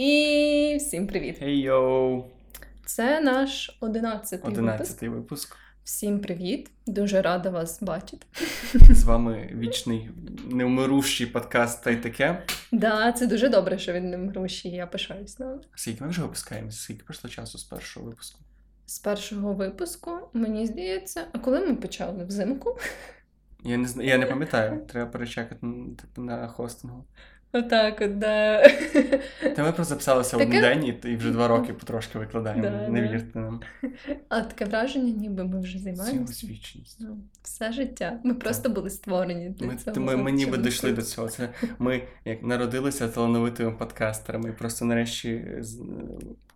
[0.00, 1.36] І всім привіт!
[1.38, 2.24] Хей йоу!
[2.86, 5.02] Це наш одинадцятий випуск.
[5.02, 5.56] Випуск.
[5.84, 6.70] Всім привіт!
[6.86, 8.26] Дуже рада вас бачити.
[8.74, 10.10] З вами вічний
[10.50, 12.42] невмирущий подкаст та й таке.
[12.72, 15.60] Да, це дуже добре, що він не мрущий, я пишаюсь нами.
[15.74, 16.80] Скільки ми вже випускаємося?
[16.80, 18.40] Скільки пройшло часу з першого випуску?
[18.86, 22.78] З першого випуску, мені здається, а коли ми почали взимку?
[23.64, 24.86] Я не знаю, я не пам'ятаю.
[24.88, 25.66] Треба перечекати
[26.00, 27.04] типу, на хостингу.
[27.52, 28.68] Отак, от, да.
[29.56, 32.62] Та ми просто записалися Таке- один день і, вже два роки потрошки викладаємо.
[32.62, 33.60] Да, не вірте нам.
[34.28, 36.46] А таке враження, ніби ми вже займаємося.
[37.00, 38.20] Ну, все життя.
[38.24, 40.00] Ми просто були створені для Ми, цього.
[40.00, 41.28] ми, ми ніби дійшли до цього.
[41.28, 45.44] Це ми як народилися талановитими подкастерами, і просто нарешті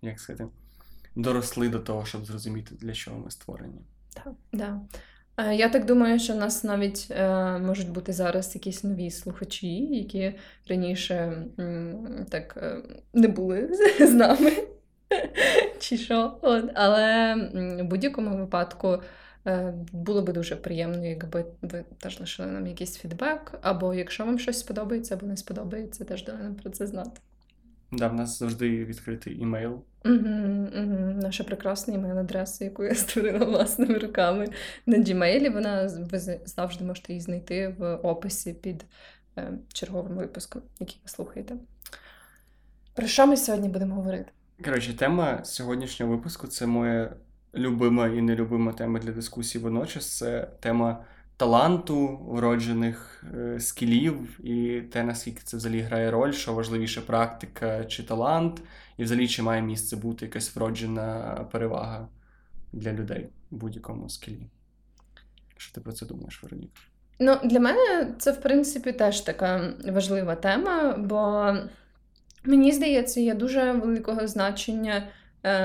[0.02, 0.50] як сказати,
[1.16, 3.80] доросли до того, щоб зрозуміти, для чого ми створені.
[4.14, 4.80] Так, да.
[5.36, 9.68] Е, Я так думаю, що в нас навіть е, можуть бути зараз якісь нові слухачі,
[9.96, 10.34] які
[10.68, 12.82] раніше м, так е,
[13.14, 13.70] не були
[14.00, 14.52] з, нами.
[15.80, 16.38] Чи що.
[16.42, 16.70] От.
[16.74, 19.02] Але в будь-якому випадку
[19.46, 24.38] е, було би дуже приємно, якби ви теж лишили нам якийсь фідбек, або якщо вам
[24.38, 27.20] щось сподобається або не сподобається, теж дали нам про це знати.
[27.96, 29.82] Да, в нас завжди відкритий імейл.
[30.04, 31.20] Угу, угу.
[31.22, 34.48] Наша прекрасна імейл-адреса, яку я створила власними руками
[34.86, 38.84] на Gmail, вона ви завжди можете її знайти в описі під
[39.38, 41.54] е, черговим випуском, який ви слухаєте.
[42.94, 44.30] Про що ми сьогодні будемо говорити?
[44.64, 47.12] Коротше, тема сьогоднішнього випуску це моя
[47.54, 50.18] любима і нелюбима тема для дискусії водночас.
[50.18, 51.04] Це тема
[51.36, 58.02] таланту, вроджених е, скілів, і те, наскільки це взагалі грає роль, що важливіше практика чи
[58.02, 58.62] талант,
[58.96, 62.08] і взагалі чи має місце бути якась вроджена перевага
[62.72, 64.46] для людей в будь-якому скілі.
[65.56, 66.80] Що ти про це думаєш, Вероніка?
[67.18, 71.52] Ну, для мене це, в принципі, теж така важлива тема, бо
[72.44, 75.08] мені здається, я дуже великого значення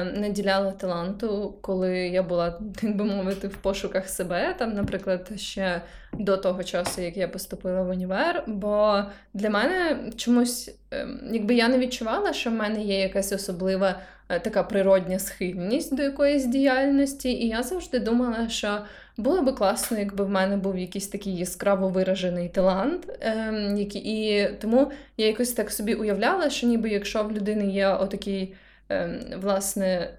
[0.03, 4.55] наділяла таланту, коли я була, так би мовити, в пошуках себе.
[4.59, 5.81] Там, наприклад, ще
[6.13, 8.43] до того часу, як я поступила в універ.
[8.47, 9.03] Бо
[9.33, 13.99] для мене чомусь, е, якби я не відчувала, що в мене є якась особлива
[14.29, 18.77] е, така природня схильність до якоїсь діяльності, і я завжди думала, що
[19.17, 23.07] було би класно, якби в мене був якийсь такий яскраво виражений талант.
[23.21, 28.41] Ем, і тому я якось так собі уявляла, що ніби якщо в людини є отакий,
[28.41, 28.49] ем,
[29.41, 30.13] власне,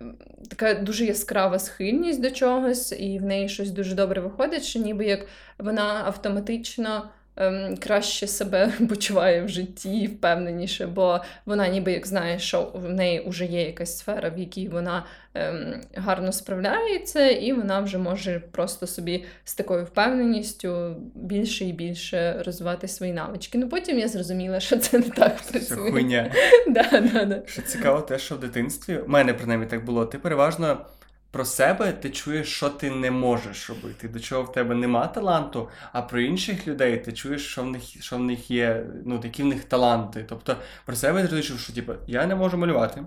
[0.48, 5.04] така дуже яскрава схильність до чогось, і в неї щось дуже добре виходить, що ніби
[5.04, 5.26] як
[5.58, 7.10] вона автоматично.
[7.36, 13.24] Ем, Краще себе почуває в житті, впевненіше, бо вона ніби як знає, що в неї
[13.26, 15.04] вже є якась сфера, в якій вона
[15.34, 22.42] ем, гарно справляється, і вона вже може просто собі з такою впевненістю більше і більше
[22.46, 23.58] розвивати свої навички.
[23.58, 25.90] Ну потім я зрозуміла, що це не так працює.
[25.90, 26.32] хуйня.
[26.68, 27.42] Да, да, да.
[27.46, 30.86] Що цікаво, те, що в дитинстві, у мене принаймні так було, ти переважно
[31.30, 35.68] про себе ти чуєш, що ти не можеш робити, до чого в тебе нема таланту,
[35.92, 39.42] а про інших людей ти чуєш, що в них, що в них є, ну, які
[39.42, 40.24] в них таланти.
[40.28, 43.02] Тобто про себе ти розумієш, що типу, я не можу малювати.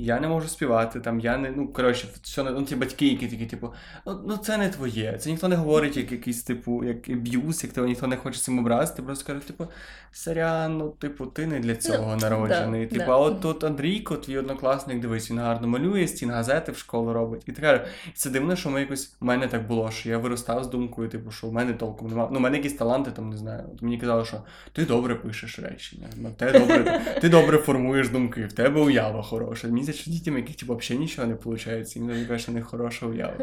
[0.00, 1.50] Я не можу співати, там я не.
[1.50, 3.72] Ну, коротше, все, ну, ті батьки, які такі, типу,
[4.06, 5.18] ну, ну це не твоє.
[5.18, 8.58] Це ніхто не говорить як якийсь, типу, як аб'юз, як тебе ніхто не хоче цим
[8.58, 8.96] образити.
[8.96, 9.66] Ти просто кажеш, типу,
[10.12, 12.86] сорян, ну, типу, ти не для цього Ну, народжений.
[12.86, 13.12] да, типу, да.
[13.12, 17.42] а от тут Андрійко, твій однокласник, дивись, він гарно малює, стін газети в школу робить.
[17.46, 20.64] І ти кажеш, це дивно, що ми якось в мене так було, що я виростав
[20.64, 22.28] з думкою, типу, що в мене толком немає.
[22.32, 23.64] Ну, в мене якісь таланти, там не знаю.
[23.74, 24.42] От мені казали, що
[24.72, 26.06] ти добре пишеш речення,
[26.36, 29.68] ти добре, ти добре формуєш думки, в тебе уява хороша.
[29.68, 32.44] Мені здається, что детям яких типа вообще ничего не получается, им навіть кажуть,
[32.92, 33.34] що в уява.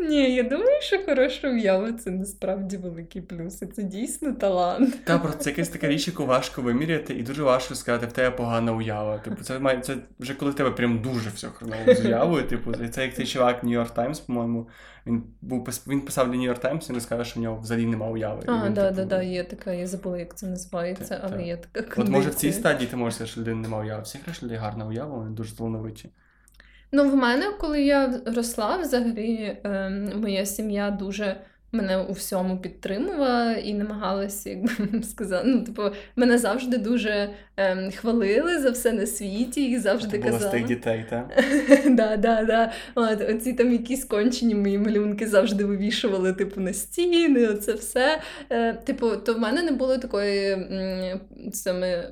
[0.00, 3.62] Ні, я думаю, що хороша уява це насправді великий плюс.
[3.62, 5.04] І це дійсно талант.
[5.04, 8.36] Та просто це якась така річ, яку важко виміряти, і дуже важко сказати, в тебе
[8.36, 9.18] погана уява.
[9.18, 12.48] Типу, це має це вже коли в тебе прям дуже все хреново з уявою.
[12.48, 14.68] Типу, це як цей чувак New York Times, по-моєму.
[15.06, 17.86] Він був він писав для New York Times, і він сказав, що в нього взагалі
[17.86, 18.42] нема уяви.
[18.46, 21.36] А, він, да, типу, да, да, є така, я забула, як це називається, Так, але
[21.36, 21.46] так.
[21.46, 24.02] є така От може в цій стадії ти можеш сказати, що людина нема уяви.
[24.02, 26.08] Всіх решт людей гарна уява, вони дуже талановиті.
[26.94, 31.36] Ну, в мене, коли я росла, взагалі ем, моя сім'я дуже
[31.72, 35.82] мене у всьому підтримувала і намагалася, як би сказати, ну, типу,
[36.16, 40.64] мене завжди дуже ем, хвалили за все на світі і завжди Ти була з тих
[40.64, 41.28] дітей, так?
[41.90, 42.72] да, да, да.
[42.94, 48.20] От, оці там якісь кончені мої малюнки завжди вивішували, типу, на стіни, оце все.
[48.50, 50.56] Е, типу, то в мене не було такої
[51.52, 52.10] саме.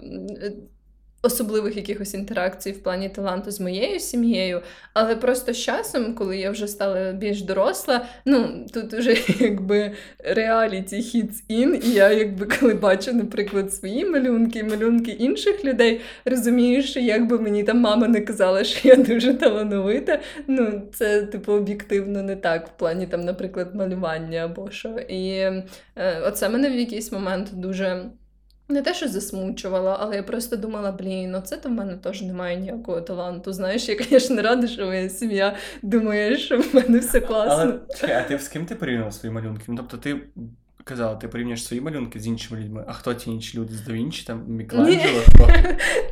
[1.23, 4.63] Особливих якихось інтеракцій в плані таланту з моєю сім'єю.
[4.93, 10.97] Але просто з часом, коли я вже стала більш доросла, ну тут вже якби реаліті
[10.97, 17.01] hits in, і я якби коли бачу, наприклад, свої малюнки, малюнки інших людей, розумію, що
[17.01, 22.37] якби мені там мама не казала, що я дуже талановита, ну це типу об'єктивно не
[22.37, 24.89] так в плані там, наприклад, малювання або що.
[25.09, 25.65] І е,
[26.27, 28.11] оце мене в якийсь момент дуже.
[28.71, 32.23] Не те, що засмучувала, але я просто думала, блін, ну це то в мене теж
[32.23, 33.53] немає ніякого таланту.
[33.53, 37.63] Знаєш, я, звісно, рада, що моя сім'я думає, що в мене все класно.
[37.63, 39.65] Але чекай, а ти з ким ти порівняв свої малюнки?
[39.69, 40.21] Ну, тобто ти
[40.85, 44.25] казала, ти порівнюєш свої малюнки з іншими людьми, а хто ті інші люди з Давінчі,
[44.27, 45.23] там Мікеланджело?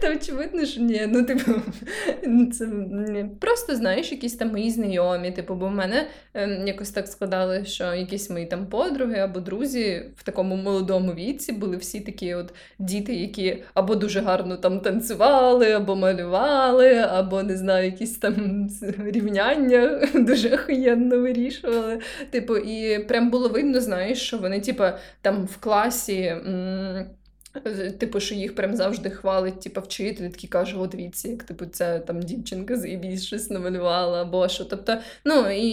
[0.01, 1.07] Та очевидно, що ні.
[1.09, 1.53] Ну, типу,
[2.53, 2.69] це
[3.41, 5.31] просто знаєш, якісь там мої знайомі.
[5.31, 10.03] Типу, бо в мене ем, якось так складали, що якісь мої там подруги або друзі
[10.17, 15.73] в такому молодому віці були всі такі от діти, які або дуже гарно там танцювали,
[15.73, 18.69] або малювали, або не знаю, якісь там
[19.07, 21.99] рівняння дуже охуєнно вирішували.
[22.31, 24.85] Типу, і прям було видно, знаєш, що вони, типу,
[25.23, 26.23] там в класі.
[26.23, 27.07] М-
[27.99, 31.99] Типу, що їх прям завжди хвалить, типу, вчитель, такий каже, о, дивіться, як типу, ця
[31.99, 34.65] там дівчинка заєбісь щось намалювала, або що.
[34.65, 35.73] Тобто, ну і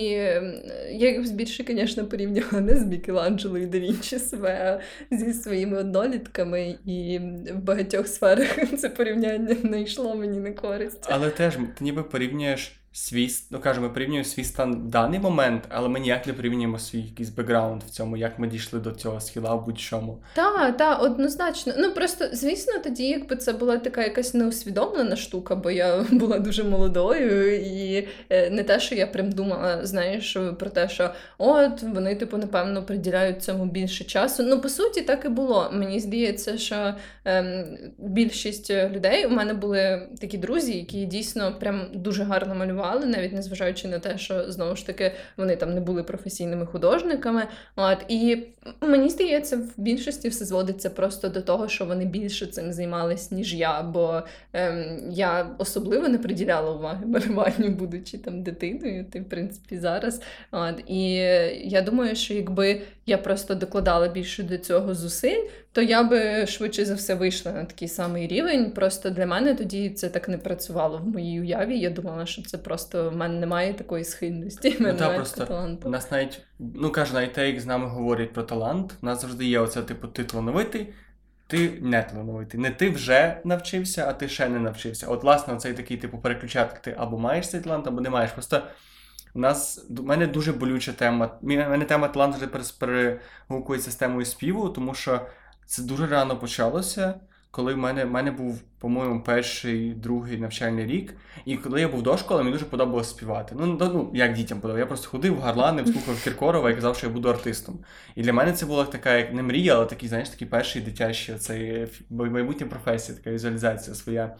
[0.92, 4.80] я їх більше, звісно, порівнювала не з Мікеланджело і Давінчі себе,
[5.12, 7.20] а зі своїми однолітками, і
[7.54, 11.08] в багатьох сферах це порівняння не йшло мені на користь.
[11.10, 15.90] Але теж ти ніби порівнюєш свій, ну кажемо, порівнюємо свій стан в даний момент, але
[15.90, 19.56] ми ніяк не порівнюємо свій якийсь бекграунд в цьому, як ми дійшли до цього схила
[19.56, 20.18] в будь-чому.
[20.34, 21.74] Так, так, однозначно.
[21.78, 26.64] Ну просто, звісно, тоді, якби це була така якась неусвідомлена штука, бо я була дуже
[26.64, 32.16] молодою, і е, не те, що я прям думала, знаєш, про те, що от вони,
[32.16, 34.44] типу, напевно, приділяють цьому більше часу.
[34.44, 35.70] Ну, по суті, так і було.
[35.74, 36.94] Мені здається, що
[37.26, 37.66] ем,
[37.98, 43.34] більшість людей у мене були такі друзі, які дійсно прям дуже гарно малювали малювали, навіть
[43.34, 47.48] незважаючи на те, що знову ж таки вони там не були професійними художниками.
[47.76, 48.38] От І
[48.82, 53.54] мені здається, в більшості все зводиться просто до того, що вони більше цим займались, ніж
[53.54, 53.82] я.
[53.82, 54.22] Бо
[54.54, 60.22] ем, я особливо не приділяла уваги малюванню, будучи там дитиною, ти в принципі зараз.
[60.52, 61.14] От І
[61.64, 66.86] я думаю, що якби я просто докладала більше до цього зусиль, то я би швидше
[66.86, 68.72] за все вийшла на такий самий рівень.
[68.72, 71.80] Просто для мене тоді це так не працювало в моїй уяві.
[71.80, 74.76] Я думала, що це просто в мене немає такої схильності.
[74.80, 75.90] Ну, та, просто таланту.
[75.90, 78.94] Нас навіть ну каже, навіть те, як з нами говорять про талант.
[79.02, 80.94] У нас завжди є оце, типу, ти талановитий,
[81.48, 82.60] ти не талановитий.
[82.60, 85.08] Не ти вже навчився, а ти ще не навчився.
[85.08, 88.32] От, власне, цей такий, типу, переключати ти або маєш цей талант, або не маєш.
[88.32, 88.62] Просто.
[89.36, 91.38] У нас у мене дуже болюча тема.
[91.42, 92.48] У мене тема таланту
[92.80, 95.22] перегукується з темою співу, тому що
[95.66, 97.14] це дуже рано почалося,
[97.52, 101.14] коли в мене в мене був, по-моєму, перший, другий навчальний рік.
[101.46, 103.56] І коли я був до школи, мені дуже подобалося співати.
[103.60, 104.80] Ну, ну як дітям подобалося.
[104.80, 107.80] Я просто ходив, гарланив, слухав Кіркорова і казав, що я буду артистом.
[108.16, 111.36] І для мене це була така, як не мрія, але такий, знаєш, такий перший дитячий
[111.36, 114.36] оцей майбутня професія, така візуалізація своя.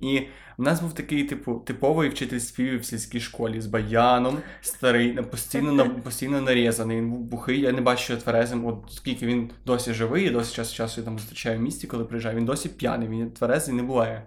[0.00, 0.22] І
[0.58, 5.90] в нас був такий, типу, типовий вчитель співів в сільській школі з баяном, старий, постійно
[6.00, 6.96] постійно нарізаний.
[6.96, 7.60] Він був бухий.
[7.60, 11.58] Я не бачу, тверезим, от скільки він досі живий, я досі час часу там зустрічаю
[11.58, 12.36] в місті, коли приїжджаю.
[12.36, 14.26] Він досі п'яний, він тверезий не буває.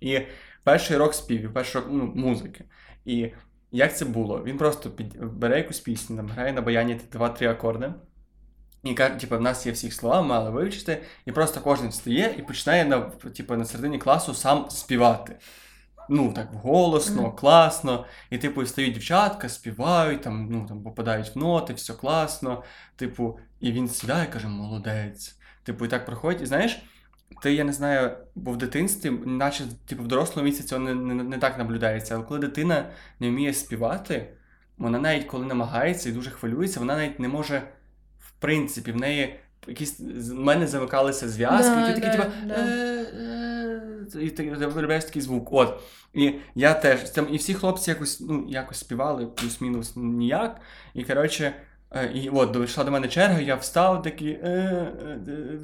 [0.00, 0.20] І
[0.64, 2.64] перший рок співів, перший рок ну, музики.
[3.04, 3.30] І
[3.72, 4.42] як це було?
[4.44, 5.24] Він просто під...
[5.24, 7.92] бере якусь пісню, там грає на баяні два-три акорди.
[8.84, 12.42] І каже, типу, в нас є всіх слова, мали вивчити, і просто кожен встає і
[12.42, 13.00] починає на
[13.36, 15.36] типу, на середині класу сам співати.
[16.08, 17.34] Ну, так голосно, mm-hmm.
[17.34, 18.06] класно.
[18.30, 22.62] І, типу, встають дівчатка, співають, там, ну, там попадають в ноти, все класно.
[22.96, 25.38] Типу, і він сідає і каже, молодець.
[25.62, 26.42] Типу, і так проходить.
[26.42, 26.82] І знаєш,
[27.42, 31.24] ти, я не знаю, бо в дитинстві, наче типу, в дорослому віці цього не, не,
[31.24, 32.14] не так наблюдається.
[32.14, 34.34] Але коли дитина не вміє співати,
[34.78, 37.62] вона навіть коли намагається і дуже хвилюється, вона навіть не може
[38.44, 39.34] принципі, в неї
[39.66, 42.54] якісь в мене замикалися зв'язки, да, і ти такий, да, типа.
[42.54, 43.06] Е,
[44.14, 45.52] е, і ти виробляєш такий звук.
[45.52, 45.80] От.
[46.14, 50.60] І я теж там, і всі хлопці якось ну, якось співали, плюс-мінус ніяк.
[50.94, 51.52] І коротше,
[51.90, 54.38] е, і от дійшла до мене черга, я встав такий,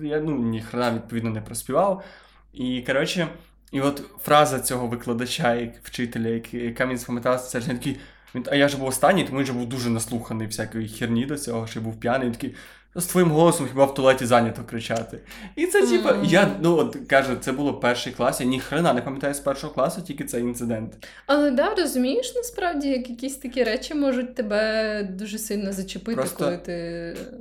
[0.03, 2.05] я ну, ніхрена відповідно не проспівав.
[2.53, 3.29] І коротше,
[3.73, 7.97] і от фраза цього викладача, вчителя, яка мені спам'яталася, це ж такий.
[8.35, 11.39] Він, А я ж був останній, тому він же був дуже наслуханий всякої херні до
[11.39, 12.27] цього, що був п'яний.
[12.27, 12.55] Він такий,
[12.95, 15.19] з твоїм голосом хіба в туалеті зайнято кричати.
[15.57, 16.25] І це, типу, Мгм.
[16.25, 19.73] я ну от кажу, це було перший клас, я ні хрена не пам'ятаю з першого
[19.75, 21.07] класу, тільки цей інцидент.
[21.27, 26.57] Але да, розумієш, насправді, як якісь такі речі можуть тебе дуже сильно зачепити, Просто- коли
[26.57, 26.73] ти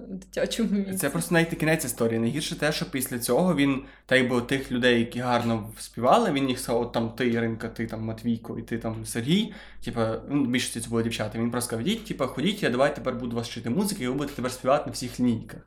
[0.10, 0.98] в дитячому віці.
[0.98, 2.20] Це просто навіть кінець історії.
[2.20, 6.50] Найгірше те, що після цього він, та й бо тих людей, які гарно співали, він
[6.50, 9.54] їх сказав, от там ти, Іринка, ти там Матвійко, і ти там Сергій.
[9.86, 11.40] Типа, ну, більшості це були дівчата.
[11.40, 14.14] Він просто сказав, ідіть, типа, ходіть, я давай тепер буду вас вчити музики, і ви
[14.14, 15.60] будете тепер співати на всіх лінійках.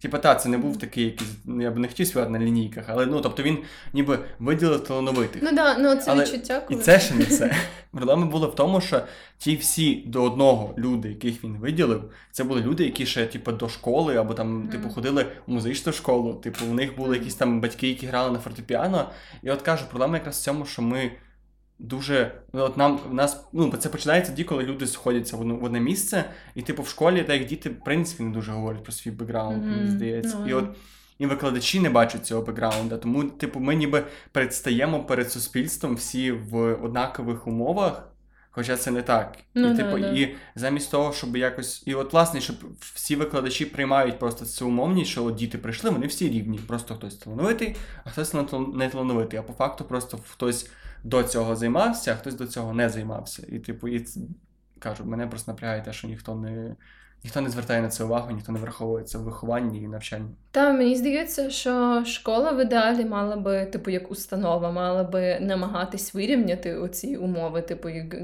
[0.00, 2.84] Типа, та, це не був такий якийсь, ну, я б не хотів співати на лінійках,
[2.88, 3.58] але ну, тобто він
[3.92, 5.42] ніби виділив талановитих.
[5.42, 7.56] Ну да, ну це Але відчуття, І це ще не все.
[7.90, 9.02] Проблема була в тому, що
[9.38, 13.68] ті всі до одного люди, яких він виділив, це були люди, які ще типу, до
[13.68, 14.68] школи або там, Мгм.
[14.68, 16.34] типу, ходили в музичну школу.
[16.34, 19.10] Типу, у них були якісь там батьки, які грали на фортепіано.
[19.42, 21.10] І от кажу, проблема якраз в цьому, що ми
[21.80, 22.32] дуже.
[22.52, 25.64] Ну, от нам в нас, ну, це починається тоді, коли люди сходяться в одну- в
[25.64, 28.92] одне місце, і типу в школі, так як діти, в принципі, не дуже говорять про
[28.92, 29.90] свій бекграунд, мені Мгм.
[29.90, 30.36] здається.
[30.40, 30.64] Ну, І от
[31.18, 32.96] і викладачі не бачать цього бекграунда.
[32.96, 38.06] Тому, типу, ми ніби предстаємо перед суспільством всі в однакових умовах.
[38.52, 39.38] Хоча це не так.
[39.54, 40.12] Ну і, да, типу, да.
[40.12, 41.82] і замість того, щоб якось.
[41.86, 46.06] І от, власне, щоб всі викладачі приймають просто цю умовність, що от діти прийшли, вони
[46.06, 46.60] всі рівні.
[46.66, 48.34] Просто хтось талановитий, а хтось
[48.74, 49.38] не талановитий.
[49.38, 50.70] А по факту просто хтось
[51.04, 53.46] до цього займався, а хтось до цього не займався.
[53.48, 54.06] І, типу, і
[54.78, 56.76] кажу, мене просто напрягає те, що ніхто не.
[57.24, 60.30] Ніхто не звертає на це увагу, ніхто не враховує це в вихованні і навчанні.
[60.52, 66.14] Та мені здається, що школа в ідеалі мала би, типу, як установа, мала би намагатись
[66.14, 68.16] вирівняти оці умови, типу, як,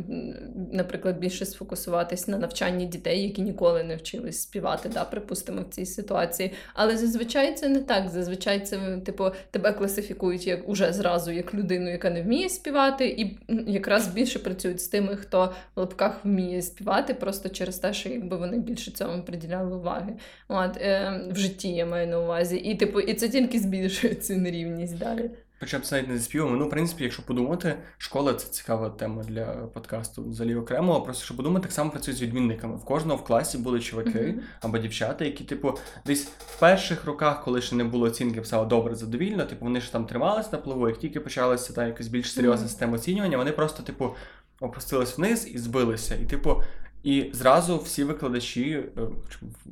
[0.72, 5.86] наприклад, більше сфокусуватись на навчанні дітей, які ніколи не вчились співати, да, припустимо, в цій
[5.86, 6.52] ситуації.
[6.74, 8.08] Але зазвичай це не так.
[8.08, 13.38] Зазвичай це, типу, тебе класифікують як уже зразу як людину, яка не вміє співати, і
[13.72, 18.36] якраз більше працюють з тими, хто в лапках вміє співати, просто через те, що якби
[18.36, 20.12] вони більше цьому приділяли уваги.
[20.48, 22.56] От, е, в житті я маю на увазі.
[22.56, 25.30] І, типу, і це тільки збільшує цю нерівність далі.
[25.60, 26.56] Хоча б це навіть не заспівами.
[26.56, 31.00] Ну, в принципі, якщо подумати, школа це цікава тема для подкасту взагалі окремо.
[31.00, 32.76] Просто щоб подумати, так само працює з відмінниками.
[32.76, 34.40] В кожного в класі були чуваки Мгм.
[34.60, 38.94] або дівчата, які, типу, десь в перших роках, коли ще не було оцінки, писали добре,
[38.94, 42.68] задовільно, типу, вони ж там трималися на плаву, як тільки почалася та якась більш серйозна
[42.68, 44.14] система оцінювання, вони просто, типу,
[44.60, 46.14] опустились вниз і збилися.
[46.14, 46.62] І, типу,
[47.06, 49.00] і зразу всі викладачі, е,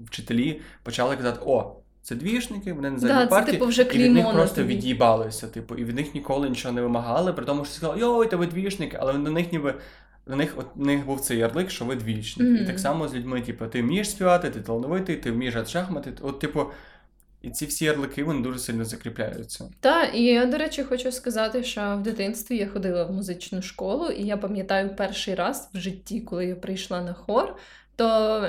[0.04, 1.72] вчителі почали казати: о,
[2.02, 3.52] це двішники, вони не Да, задні це, партії.
[3.52, 4.74] типу, вже І від них просто тобі.
[4.74, 8.36] від'їбалися, типу, і від них ніколи нічого не вимагали, при тому, що сказали, йой, та
[8.36, 9.74] ви двічники, але до них ніби.
[10.26, 12.48] На них от у них був цей ярлик, що ви двічник.
[12.48, 12.62] Мгм.
[12.62, 16.12] І так само з людьми, типу, ти вмієш співати, ти талановитий, ти вмієш шахмати.
[16.22, 16.64] От, типу,
[17.44, 19.70] і ці всі ярлики вони дуже сильно закріпляються.
[19.80, 24.08] Та, і я, до речі, хочу сказати, що в дитинстві я ходила в музичну школу,
[24.08, 27.56] і я пам'ятаю перший раз в житті, коли я прийшла на хор,
[27.96, 28.48] то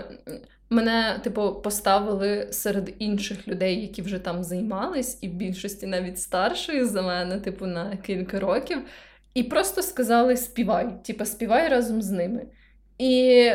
[0.69, 6.85] мене, типу, поставили серед інших людей, які вже там займались, і в більшості навіть старшої
[6.85, 8.77] за мене, типу, на кілька років,
[9.33, 12.45] і просто сказали: співай, типу, співай разом з ними.
[12.97, 13.51] І.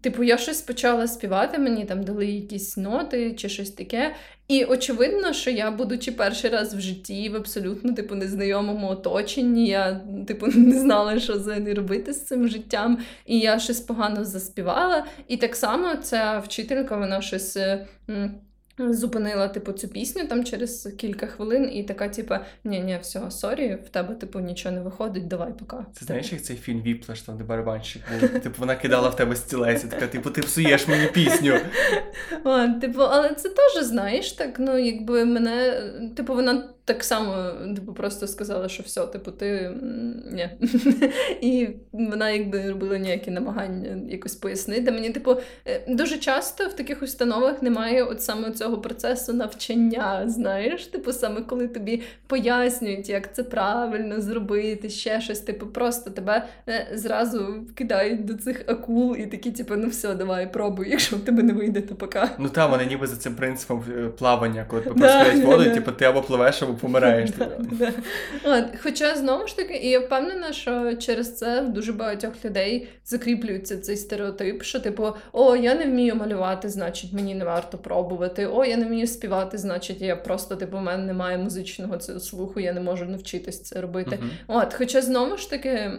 [0.00, 4.14] Типу, я щось почала співати, мені там дали якісь ноти чи щось таке.
[4.48, 10.00] І очевидно, що я, будучи перший раз в житті в абсолютно типу незнайомому оточенні, я
[10.26, 15.04] типу не знала, що взагалі робити з цим життям, і я щось погано заспівала.
[15.28, 17.56] І так само ця вчителька, вона щось.
[17.56, 17.86] е,
[18.78, 23.78] Зупинила, типу, цю пісню там через кілька хвилин, і така, типу, ні, ні, все, sorry,
[23.86, 25.86] в тебе, типу, нічого не виходить, давай пока.
[25.92, 28.28] Це знаєш, як цей фільм Whiplash, там де барабанщик був.
[28.30, 31.58] Типу, вона кидала в тебе стілець, і така, типу, ти псуєш мені пісню.
[32.44, 35.82] А, типу, але це теж, знаєш, так, ну, якби мене,
[36.16, 39.72] типу, вона так само, типу, просто сказала, що все, типу, ти
[40.32, 40.50] ні.
[41.40, 44.92] І вона якби робила ніякі намагання якось пояснити.
[44.92, 50.86] Мені, типу, е, дуже часто в таких установах немає от саме цього процесу навчання, знаєш,
[50.86, 56.88] типу, саме коли тобі пояснюють, як це правильно зробити, ще щось, типу, просто тебе е,
[56.94, 61.42] зразу вкидають до цих акул і такі, типу, ну все, давай, пробуй, якщо в тебе
[61.42, 62.30] не вийде, то пока.
[62.38, 65.70] Ну та вони ніби за цим принципом е, плавання, коли Да, попускають да, воду, да.
[65.70, 67.30] і типу ти або пливеш, або помираєш.
[67.36, 67.50] Типу.
[67.70, 67.92] да.
[68.44, 72.88] От, Хоча знову ж таки, і я впевнена, що через це в дуже багатьох людей
[73.04, 78.46] закріплюється цей стереотип, що типу, о, я не вмію малювати, значить мені не варто пробувати.
[78.56, 82.60] О, я не вмію співати, значить я просто типу, в мене немає музичного цього слуху,
[82.60, 84.18] я не можу навчитись це робити.
[84.20, 84.30] Мгм.
[84.46, 85.90] От, хоча знову ж таки.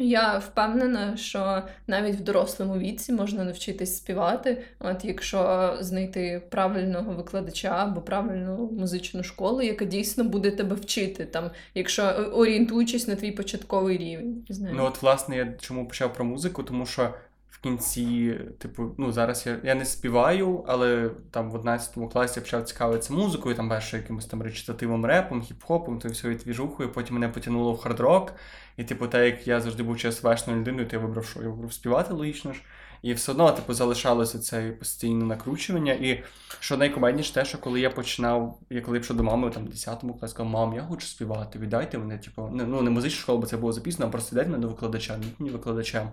[0.00, 7.68] Я впевнена, що навіть в дорослому віці можна навчитись співати, от якщо знайти правильного викладача
[7.68, 13.32] або правильну музичну школу, яка дійсно буде тебе вчити, там, якщо е, орієнтуючись на твій
[13.32, 14.44] початковий рівень.
[14.48, 14.74] Знаю.
[14.78, 17.14] Ну от власне я чому почав про музику, тому що
[17.50, 22.42] в кінці, типу, ну зараз я я не співаю, але там в 11 класі я
[22.42, 27.28] почав цікавитися музикою, там перше якимось там речитативом, репом, хіп-хопом, то всю двіжухою, потім мене
[27.28, 28.32] потягнуло в хард-рок.
[28.76, 31.72] І, типу, так як я завжди був ЧСВшною людиною, то я вибрав, що я вибрав
[31.72, 32.60] співати логічно ж.
[33.02, 35.92] І все одно, типу, залишалося це постійне накручування.
[35.92, 36.24] І
[36.60, 40.14] що найкомедніше, те, що коли я починав, я коли пішов до мами там в 10-му
[40.14, 43.46] класі, сказав, мам, я хочу співати, віддайте мене, типу, не, ну не музичну школу, бо
[43.46, 46.10] це було записано, а просто віддайте мене до викладача, мені викладача.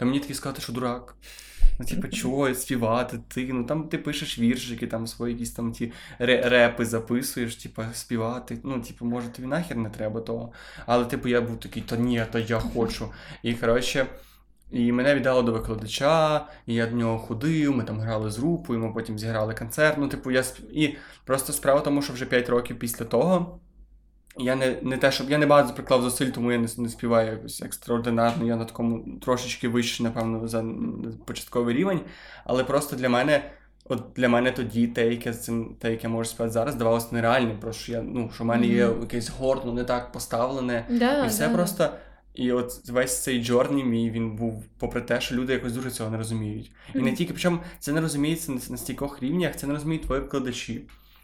[0.00, 1.14] Та мені такі сказати, що дурак.
[1.78, 5.92] Ну, типу, чого співати, ти, ну там ти пишеш віршики, там свої якісь там ті
[6.18, 8.58] репи записуєш, типу, співати.
[8.64, 10.52] Ну, типу, може, тобі нахер не треба того.
[10.86, 13.08] Але, типу, я був такий, та ні, та я хочу.
[13.42, 14.06] І коротше.
[14.70, 18.80] І мене віддало до викладача, і я до нього ходив, ми там грали з групою,
[18.80, 19.98] ми потім зіграли концерт.
[19.98, 20.58] Ну, типу, я сп...
[20.72, 23.60] І просто справа в тому, що вже 5 років після того.
[24.38, 27.32] Я не не те, щоб я не багато приклав зусиль, тому я не не співаю
[27.32, 28.46] якось екстраординарно.
[28.46, 30.64] Я на такому трошечки вище, напевно, за
[31.24, 32.00] початковий рівень.
[32.44, 33.50] Але просто для мене,
[33.84, 37.58] от для мене тоді те, яке цим, те, яке я можу співати зараз, здавалося нереальним.
[37.58, 40.86] Просто що я ну, що в мене є якесь горно не так поставлене.
[40.90, 41.54] Да, і все да.
[41.54, 41.90] просто.
[42.34, 46.10] І от весь цей джорні мій він був, попри те, що люди якось дуже цього
[46.10, 46.70] не розуміють.
[46.94, 50.82] І не тільки причому це не розуміється на стількох рівнях, це не розуміють твої викладачі.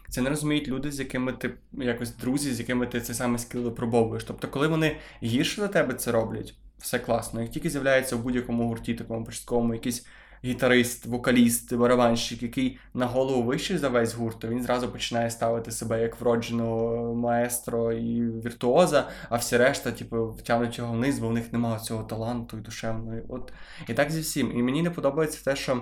[0.09, 3.61] Це не розуміють люди, з якими ти якось друзі, з якими ти цей саме скіл
[3.61, 4.23] випробовуєш.
[4.23, 7.41] Тобто, коли вони гірше за тебе це роблять, все класно.
[7.41, 10.05] Як тільки з'являється в будь-якому гурті, такому початковому, якийсь
[10.43, 15.71] гітарист, вокаліст, барабанщик, який на голову вищий за весь гурт, то він зразу починає ставити
[15.71, 21.33] себе як вродженого маестро і віртуоза, а всі решта, типу, втягнуть його вниз, бо в
[21.33, 23.21] них немає цього таланту і душевної.
[23.29, 23.53] От
[23.87, 24.57] і так зі всім.
[24.57, 25.81] І мені не подобається те, що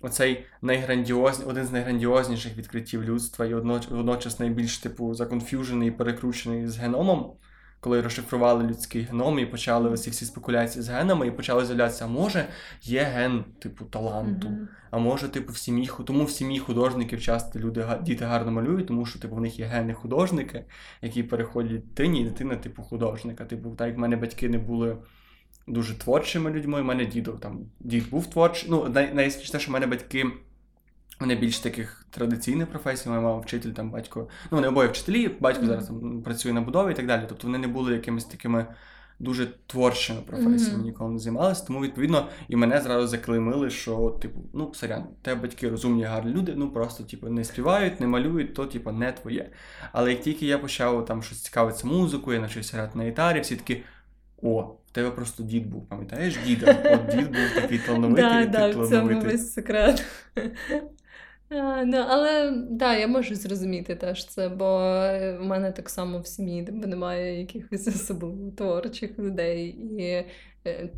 [0.00, 1.44] оцей найграндіоз...
[1.46, 7.32] один з найграндіозніших відкриттів людства і водночас найбільш типу законфюжений і перекручений з геномом,
[7.80, 12.08] коли розшифрували людський геном і почали ось всі спекуляції з генами, і почали з'являтися, а
[12.08, 12.46] може
[12.82, 14.66] є ген, типу, таланту, mm-hmm.
[14.90, 19.06] а може, типу, в сім'ї тому в сім'ї художників часто люди діти гарно малюють, тому
[19.06, 20.64] що типу в них є гени художники,
[21.02, 23.44] які переходять дитині, і дитина, типу, художника.
[23.44, 24.96] Типу, так як в мене батьки не були
[25.66, 26.80] дуже творчими людьми.
[26.80, 28.70] У мене дідо там дід був творчий.
[28.70, 30.26] Ну, най- найяскравіше, що в мене батьки.
[31.20, 34.20] Вони більш таких традиційних професій, моя мама вчитель, там батько.
[34.20, 35.66] Ну, вони обоє вчителі, батько mm-hmm.
[35.66, 37.24] зараз там працює на будові і так далі.
[37.28, 38.66] Тобто вони не були якимись такими
[39.18, 40.84] дуже творчими професіями, mm-hmm.
[40.84, 41.64] ніколи не займалися.
[41.66, 46.54] Тому, відповідно, і мене зразу заклеймили, що, типу, ну, сорян, тебе батьки розумні, гарні люди,
[46.56, 49.50] ну просто, типу, не співають, не малюють, то, типу, не твоє.
[49.92, 53.56] Але як тільки я почав там щось цікавитися музикою, я навчився грати на гітарі, всі
[53.56, 53.82] такі.
[54.42, 56.78] О, тебе просто дід був, пам'ятаєш діда?
[56.92, 60.04] От дід був такий талановитий, да, в цьому весь секрет.
[61.86, 64.66] Ну, Але да, я можу зрозуміти теж це, бо
[65.38, 69.68] в мене так само в сім'ї немає якихось особливо творчих людей.
[69.68, 70.26] І
[70.66, 70.90] е,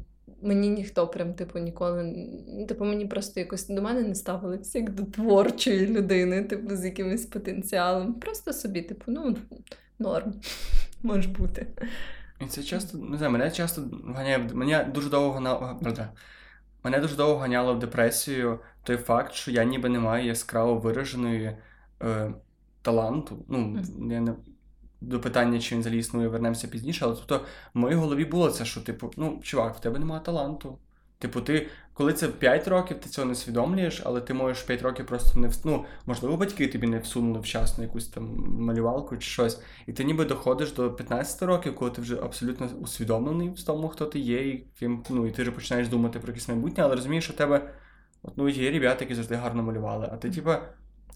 [0.42, 2.26] мені ніхто прям типу ніколи.
[2.68, 7.26] Типу, мені просто якось до мене не ставилися як до творчої людини, типу, з якимось
[7.26, 8.14] потенціалом.
[8.14, 9.36] Просто собі, типу, ну,
[9.98, 10.34] норм
[11.02, 11.66] може бути.
[12.40, 13.82] І це часто, не знаю, мене часто
[14.14, 14.38] ганяє.
[14.38, 15.80] Мене дуже довго ганяло.
[16.82, 21.58] Мене дуже довго ганяло в депресію той факт, що я ніби не маю яскраво вираженої
[22.02, 22.34] е,
[22.82, 23.44] таланту.
[23.48, 23.78] Ну,
[24.10, 24.34] я не
[25.00, 27.44] до питання, чи він взагалі існує, вернемося пізніше, але тобто
[27.74, 30.78] в моїй голові було це, що, типу, ну, чувак, в тебе немає таланту.
[31.18, 35.06] Типу, ти, коли це 5 років, ти цього не усвідомлюєш, але ти можеш 5 років
[35.06, 38.24] просто не ну, можливо, батьки тобі не всунули вчасно якусь там
[38.58, 39.60] малювалку чи щось.
[39.86, 44.06] І ти ніби доходиш до 15 років, коли ти вже абсолютно усвідомлений в тому, хто
[44.06, 47.24] ти є, і ким, ну, і ти вже починаєш думати про якесь майбутнє, але розумієш,
[47.24, 47.70] що в тебе
[48.22, 50.62] от, ну, є ребята, які завжди гарно малювали, а ти, типа,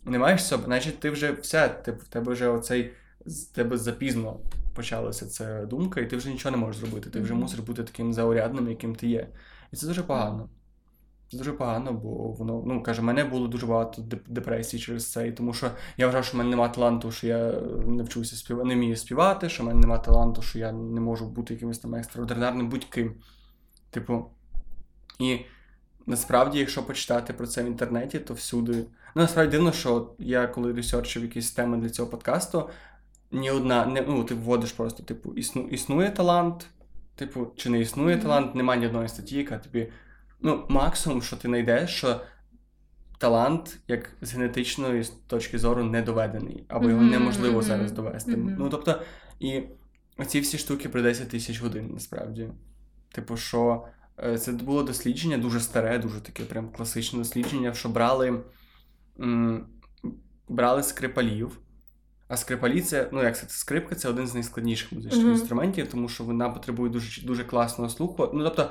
[0.05, 2.93] не маєш себе, значить, ти вже все, ти, в тебе вже оцей
[3.27, 4.37] з тебе запізно
[4.75, 7.11] почалася ця думка, і ти вже нічого не можеш зробити.
[7.11, 9.29] Ти вже мусиш бути таким заурядним, яким ти є.
[9.73, 10.49] І це дуже погано.
[11.31, 15.29] Це дуже погано, бо воно, ну, каже, мене було дуже багато депресій через це.
[15.29, 17.53] І тому що я вважав, що в мене немає таланту, що я
[17.87, 21.29] не вчуся співати, не вмію співати, що в мене немає таланту, що я не можу
[21.29, 23.15] бути якимось там екстраординарним будь-ким.
[23.91, 24.25] Типу,
[25.19, 25.39] і
[26.07, 28.73] насправді, якщо почитати про це в інтернеті, то всюди.
[29.15, 32.69] Ну, насправді дивно, що я коли ресерчив якісь теми для цього подкасту,
[33.31, 36.67] ні одна, не, ну, ти вводиш просто, типу, існу, існує талант.
[37.21, 38.23] Типу, чи не існує mm-hmm.
[38.23, 39.93] талант, немає ні одної статті, яка тобі.
[40.41, 42.21] Ну, максимум, що ти знайдеш, що
[43.19, 46.91] талант, як з генетичної точки зору, не доведений, або mm-hmm.
[46.91, 47.63] його неможливо mm-hmm.
[47.63, 48.37] зараз довести.
[48.37, 49.03] Ну, тобто,
[49.41, 49.63] і
[50.19, 52.49] оці всі штуки про 10 тисяч годин, насправді.
[53.13, 53.87] Типу, що
[54.25, 58.43] е, це було дослідження, дуже старе, дуже таке прям класичне дослідження, що брали,
[59.21, 59.67] м-
[60.49, 61.59] брали скрипалів.
[62.31, 65.31] А скрипалі це, ну як це, скрипка це один з найскладніших музичних mm-hmm.
[65.31, 68.31] інструментів, тому що вона потребує дуже дуже класного слуху.
[68.35, 68.71] Ну тобто,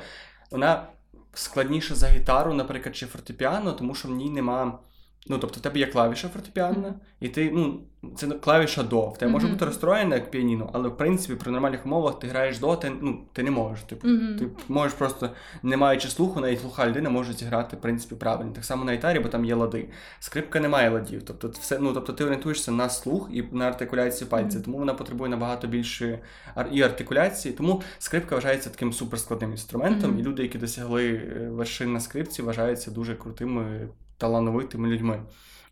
[0.52, 0.88] вона
[1.34, 4.80] складніша за гітару, наприклад, чи фортепіано, тому що в ній нема.
[5.27, 7.79] Ну, тобто, в тебе є клавіша фортепіанна, і ти, ну,
[8.15, 9.01] це клавіша до.
[9.10, 12.60] В тебе може бути розстроєна як піаніно, але в принципі при нормальних умовах ти граєш
[12.60, 13.84] до, ти, ну, ти не можеш.
[13.84, 14.08] Типу,
[14.39, 15.29] ти можеш просто,
[15.63, 18.51] не маючи слуху, навіть глуха людина може зіграти, в принципі, правильно.
[18.51, 19.89] Так само на гітарі, бо там є лади.
[20.19, 21.23] Скрипка не має ладів.
[21.23, 24.63] Тобто, все, ну, тобто ти орієнтуєшся на слух і на артикуляцію пальців, Мгм.
[24.65, 26.19] тому вона потребує набагато більшої
[26.55, 27.53] ар- і артикуляції.
[27.53, 32.91] Тому скрипка вважається таким суперскладним інструментом, і люди, які досягли е, вершин на скрипці, вважаються
[32.91, 33.88] дуже крутими,
[34.19, 35.21] талановитими людьми.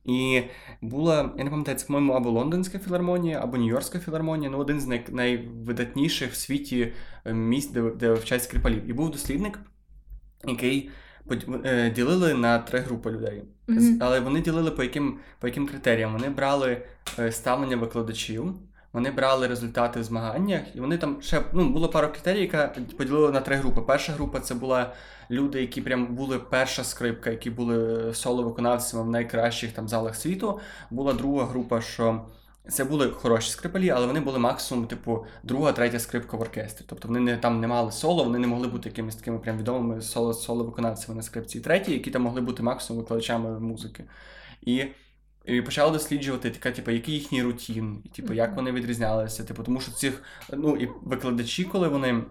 [0.06, 0.42] І
[0.82, 4.88] була, я не пам'ятаю, це, по-моєму, або Лондонська філармонія, або Нью-Йоркська філармонія, ну один з
[4.88, 6.94] най- найвидатніших в світі
[7.26, 8.90] е, місць, де, де вчать скрипалів.
[8.90, 9.60] І був дослідник,
[10.48, 10.90] який
[11.66, 13.44] е, ділили на три групи людей.
[13.68, 16.14] З- Але вони ділили по яким, по яким критеріям.
[16.14, 16.82] Вони брали
[17.20, 18.54] е, ставлення викладачів,
[18.98, 23.32] вони брали результати в змаганнях, і вони там ще ну, було пару критерій, яка поділила
[23.32, 23.82] на три групи.
[23.82, 24.94] Перша група це була
[25.32, 27.78] люди, які прям були перша скрипка, які були
[28.12, 30.60] соло-виконавцями в найкращих там залах світу.
[30.90, 32.22] Була друга група, що.
[32.70, 36.86] Це були хороші скрипалі, але вони були максимум, типу, друга, третя скрипка в оркестрі.
[36.90, 40.02] Тобто вони не там не мали соло, вони не могли бути якимись такими прям відомими
[40.02, 41.60] соло соло виконавцями на скрипці.
[41.60, 44.04] Треті, які там могли бути максимум викладачами музики.
[44.62, 44.86] І,
[45.48, 49.44] і почали досліджувати, така, типу, який їхній рутін, і, типу, як вони відрізнялися.
[49.44, 52.24] Типу, тому що цих, ну, і викладачі, коли вони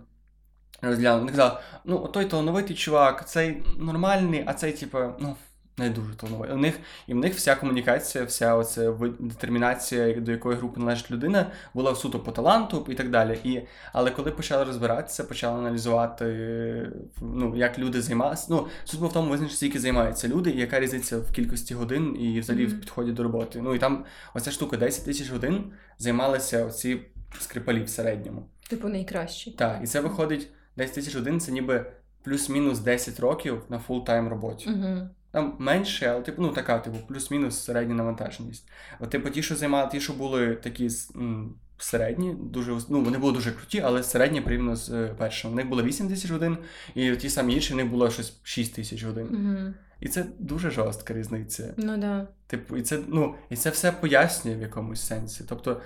[0.82, 5.36] розглянули, вони казали, ну, той талановитий чувак, цей нормальний, а цей, типу, ну.
[5.78, 6.56] Не дуже талановитий.
[6.56, 11.50] У них і в них вся комунікація, вся оця детермінація, до якої групи належить людина,
[11.74, 13.38] була суто по таланту і так далі.
[13.44, 13.60] І,
[13.92, 18.46] але коли почали розбиратися, почали аналізувати, ну, як люди займалися.
[18.50, 22.16] Ну, суть була в тому визначити, скільки займаються люди, і яка різниця в кількості годин
[22.20, 22.76] і взагалі Мгм.
[22.76, 23.60] в підході до роботи.
[23.62, 25.64] Ну і там оця штука 10 тисяч годин
[25.98, 27.00] займалися оці
[27.40, 28.46] скрипалі в середньому.
[28.68, 29.52] Типу найкращий.
[29.52, 31.86] Так, і це виходить 10 тисяч годин, це ніби
[32.22, 34.70] плюс-мінус 10 років на full-time роботі.
[34.70, 35.08] Угу.
[35.36, 38.68] Там менше, але типу, ну така, типу, плюс-мінус середня навантаженість.
[39.00, 43.32] От типу, ті, що займали, ті, що були такі м, середні, дуже ну, вони були
[43.32, 45.52] дуже круті, але середні порівняно з е, першим.
[45.52, 46.58] У них було 8 тисяч годин,
[46.94, 49.26] і ті самі інші, в них було щось 6 тисяч годин.
[49.30, 49.74] Угу.
[50.00, 51.74] І це дуже жорстка різниця.
[51.76, 52.26] Ну да.
[52.46, 55.44] Типу, і це, ну, і це все пояснює в якомусь сенсі.
[55.48, 55.80] Тобто,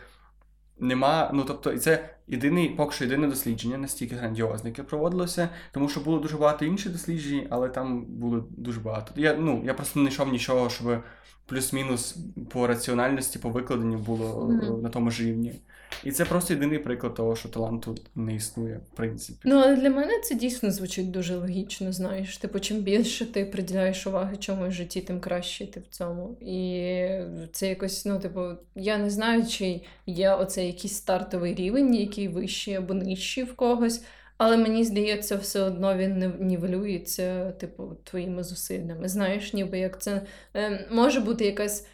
[0.80, 5.88] нема, ну тобто, і це єдиний, поки що єдине дослідження, настільки грандіозне, яке проводилося, тому
[5.88, 9.12] що було дуже багато інших досліджень, але там було дуже багато.
[9.16, 11.02] Я, ну, я просто не знайшов нічого, щоб
[11.46, 12.16] плюс-мінус
[12.50, 14.82] по раціональності, по викладенню було mm-hmm.
[14.82, 15.60] на тому ж рівні.
[16.04, 19.38] І це просто єдиний приклад того, що таланту не існує, в принципі.
[19.44, 22.36] Ну, але для мене це дійсно звучить дуже логічно, знаєш.
[22.38, 26.36] Типу, чим більше ти приділяєш уваги чомусь в житті, тим краще ти в цьому.
[26.40, 27.08] І
[27.52, 28.40] це якось, ну, типу,
[28.74, 34.02] я не знаю, чи є оцей якийсь стартовий рівень, який вищий або нижчий в когось.
[34.42, 39.08] Але мені здається, все одно він не нівелюється, типу, твоїми зусиллями.
[39.08, 40.22] Знаєш, ніби як це
[40.56, 41.86] е, може бути якась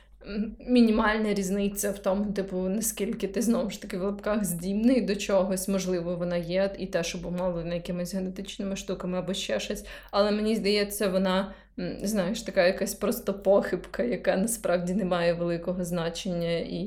[0.60, 5.68] мінімальна різниця в тому, типу, наскільки ти знову ж таки в лапках здібний до чогось,
[5.68, 9.86] можливо, вона є, і те, щоб умовлена якимись генетичними штуками або ще щось.
[10.10, 11.54] Але мені здається, вона,
[12.02, 16.80] знаєш, така якась просто похибка, яка насправді не має великого значення і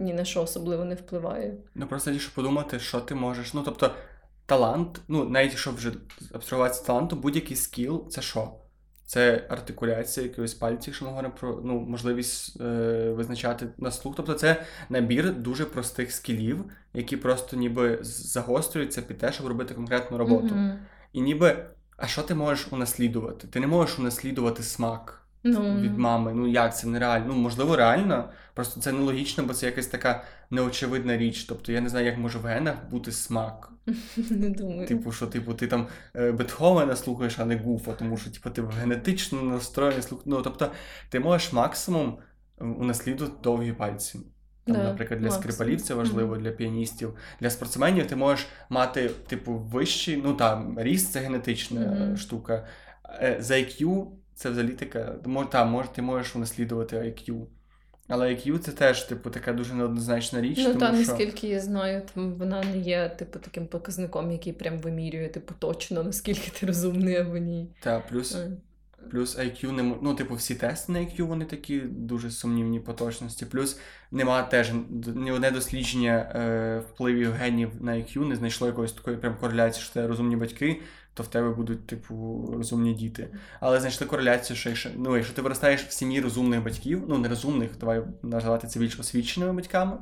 [0.00, 1.54] ні на що особливо не впливає.
[1.74, 3.54] Ну просто якщо подумати, що ти можеш.
[3.54, 3.90] Ну тобто,
[4.46, 5.92] талант, ну навіть якщо вже
[6.32, 8.52] абстрагуватися таланту, будь-який скіл це що?
[9.14, 12.64] Це артикуляція якихось пальців, якщо ми говоримо про ну, можливість е,
[13.16, 14.14] визначати на слух.
[14.16, 20.18] Тобто це набір дуже простих скілів, які просто ніби загострюються під те, щоб робити конкретну
[20.18, 20.54] роботу.
[20.54, 20.78] Мгм.
[21.12, 23.48] І ніби, а що ти можеш унаслідувати?
[23.48, 26.32] Ти не можеш унаслідувати смак Ну, від мами.
[26.34, 27.26] Ну як це нереально?
[27.28, 28.30] Ну можливо, реально.
[28.54, 31.44] Просто це нелогічно, бо це якась така неочевидна річ.
[31.44, 33.72] Тобто я не знаю, як може в генах бути смак.
[34.30, 34.86] не думаю.
[34.88, 38.62] Типу, що типу, ти там е, Бетховена слухаєш, а не Гуфа, тому що типу, ти
[38.80, 40.22] генетично настроєний слух.
[40.24, 40.70] Ну, тобто,
[41.08, 42.18] ти можеш максимум
[42.60, 44.20] унаслідувати довгі пальці.
[44.66, 45.52] Там, Да, наприклад, для максимум.
[45.52, 47.14] скрипалів це важливо, для піаністів.
[47.40, 52.16] Для спортсменів ти можеш мати, типу, вищий, ну там, ріст це генетична Мгм.
[52.16, 52.66] штука.
[53.22, 54.76] Е, За IQ це взагалі.
[55.24, 57.46] Мож, та, може, ти можеш унаслідувати IQ.
[58.08, 60.58] Але IQ це теж, типу, така дуже неоднозначна річ.
[60.58, 60.96] Ну, тому та, що...
[60.96, 66.02] наскільки я знаю, там вона не є, типу, таким показником, який прям вимірює, типу, точно,
[66.02, 67.70] наскільки ти розумний або ні.
[67.80, 68.50] Та, плюс Е.
[69.10, 73.46] Плюс IQ не ну, типу, всі тести на IQ, вони такі дуже сумнівні по точності.
[73.46, 73.78] Плюс
[74.10, 74.72] нема теж
[75.06, 79.94] ні одне дослідження е, впливів генів на IQ не знайшло якоїсь такої прям кореляції, що
[79.94, 80.80] ти розумні батьки,
[81.14, 83.28] то в тебе будуть, типу, розумні діти.
[83.60, 87.28] Але знайшли кореляцію, що якщо, ну, якщо ти виростаєш в сім'ї розумних батьків, ну не
[87.28, 89.98] розумних, давай називати це більш освіченими батьками,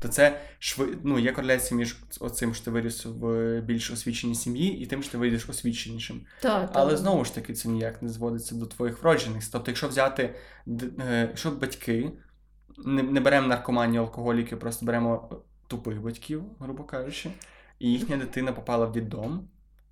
[0.00, 0.98] то це шви...
[1.04, 5.12] ну, є кореляція між оцим, що ти виріс в більш освіченій сім'ї, і тим, що
[5.12, 6.20] ти вийдеш освіченішим.
[6.40, 7.00] Так, Але так.
[7.00, 9.48] знову ж таки, це ніяк не зводиться до твоїх вроджених.
[9.52, 10.34] Тобто, якщо взяти,
[11.00, 12.12] е, якщо батьки,
[12.84, 17.30] не, не беремо наркоманів, алкоголіків, просто беремо тупих батьків, грубо кажучи,
[17.78, 19.48] і їхня дитина попала в дітдом,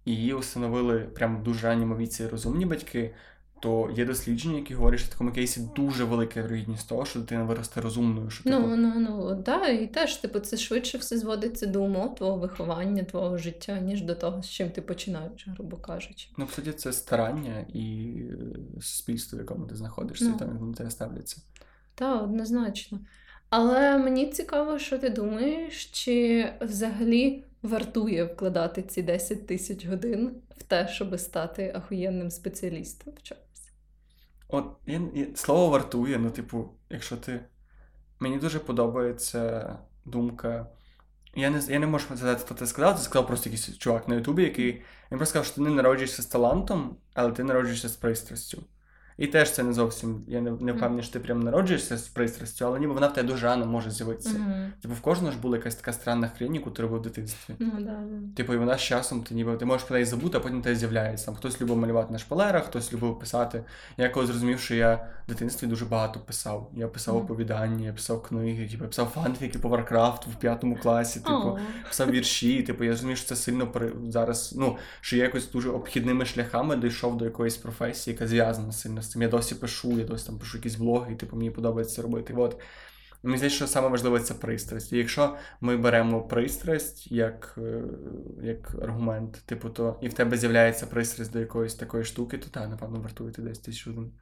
[0.07, 3.15] і її установили прямо дуже ранньому віці розумні батьки,
[3.61, 7.45] то є дослідження, які говорять, що в такому кейсі дуже велика вірогідність того, що дитина
[7.45, 8.31] виросте розумною.
[8.31, 12.15] Що, Ну, типу, ну, ну, да, і теж, типу, це швидше все зводиться до умов
[12.15, 16.29] твого виховання, твого життя, ніж до того, з чим ти починаєш, грубо кажучи.
[16.39, 20.33] ну, в суті, це старання і е, суспільство, в якому ти знаходишся, Ну.
[20.37, 21.37] і там як до тебе ставляться.
[21.95, 22.99] Так, однозначно.
[23.51, 30.63] Але мені цікаво, що ти думаєш, чи взагалі вартує вкладати ці 10 тисяч годин в
[30.63, 33.73] те, щоб стати ахуєнним спеціалістом в чомусь.
[34.49, 37.41] От я, я, слово вартує, ну, типу, якщо ти.
[38.21, 40.67] Мені дуже подобається думка.
[41.35, 44.15] Я не, я не можу згадати, хто це сказав, це сказав просто якийсь чувак на
[44.15, 44.73] Ютубі, який
[45.11, 48.63] він просто сказав, що ти не народжуєшся з талантом, але ти народжуєшся з пристрастю.
[49.19, 50.25] І теж це не зовсім.
[50.29, 53.29] Я не, не впевнений, що ти прям народжуєшся з пристрастю, але ніби вона в тебе
[53.29, 54.37] дуже рано може з'явитися.
[54.39, 54.53] Угу.
[54.83, 57.55] Типу, в кожного ж була якась така странна хрень, яку ти робив в дитинстві.
[57.59, 58.35] Ну, да, да.
[58.37, 60.77] Типу, і вона з часом ти ніби ти можеш про неї забути, а потім тебе
[60.77, 61.27] з'являється.
[61.27, 63.65] Там хтось любив малювати на шпалерах, хтось любив писати.
[63.97, 64.95] Я коли зрозумів, що я
[65.27, 66.71] в дитинстві дуже багато писав.
[66.75, 67.25] Я писав Мгм.
[67.25, 71.59] оповідання, я писав книги, типу, я писав фанфіки по Варкрафту в п'ятому класі, типу, О,
[71.89, 72.63] писав вірші.
[72.63, 74.55] Типу, я розумію, що це сильно пере- зараз.
[74.59, 79.11] Ну, що я якось дуже обхідними шляхами дійшов до якоїсь професії, яка зв'язана сильно з
[79.11, 79.23] цим.
[79.23, 82.35] Я досі пишу, я досі там пишу якісь влоги, і типу, мені подобається робити.
[82.37, 82.61] От.
[83.23, 84.93] Мені здається, що саме важливе це пристрасть.
[84.93, 87.83] І якщо ми беремо пристрасть як, е,
[88.43, 92.69] як аргумент, типу, то і в тебе з'являється пристрасть до якоїсь такої штуки, то так,
[92.69, 94.13] напевно, вартує ти десь тисячу один.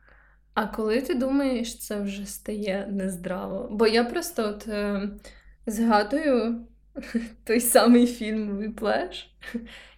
[0.55, 3.69] А коли ти думаєш, це вже стає нездраво?
[3.71, 5.09] Бо я просто от е,
[5.67, 6.67] згадую
[7.45, 9.31] той самий фільм «Whiplash»,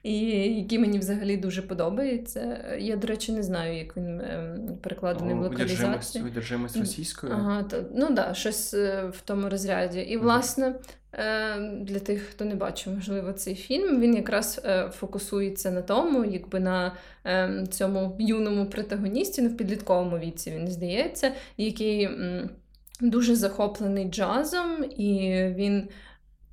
[0.02, 0.18] і
[0.54, 2.74] який мені взагалі дуже подобається.
[2.78, 6.24] Я, до речі, не знаю, як він е, перекладений в Одержимость, локалізації.
[6.24, 7.32] одержимость російською.
[7.32, 10.00] Ага, то, ну да, щось е, в тому розряді.
[10.00, 10.74] І, власне,
[11.12, 16.24] е, для тих, хто не бачив, можливо, цей фільм, він якраз е, фокусується на тому,
[16.24, 16.92] якби на
[17.26, 22.08] е, цьому юному протагоністі, ну, в підлітковому віці, він здається, який
[23.00, 25.88] дуже захоплений джазом, і він.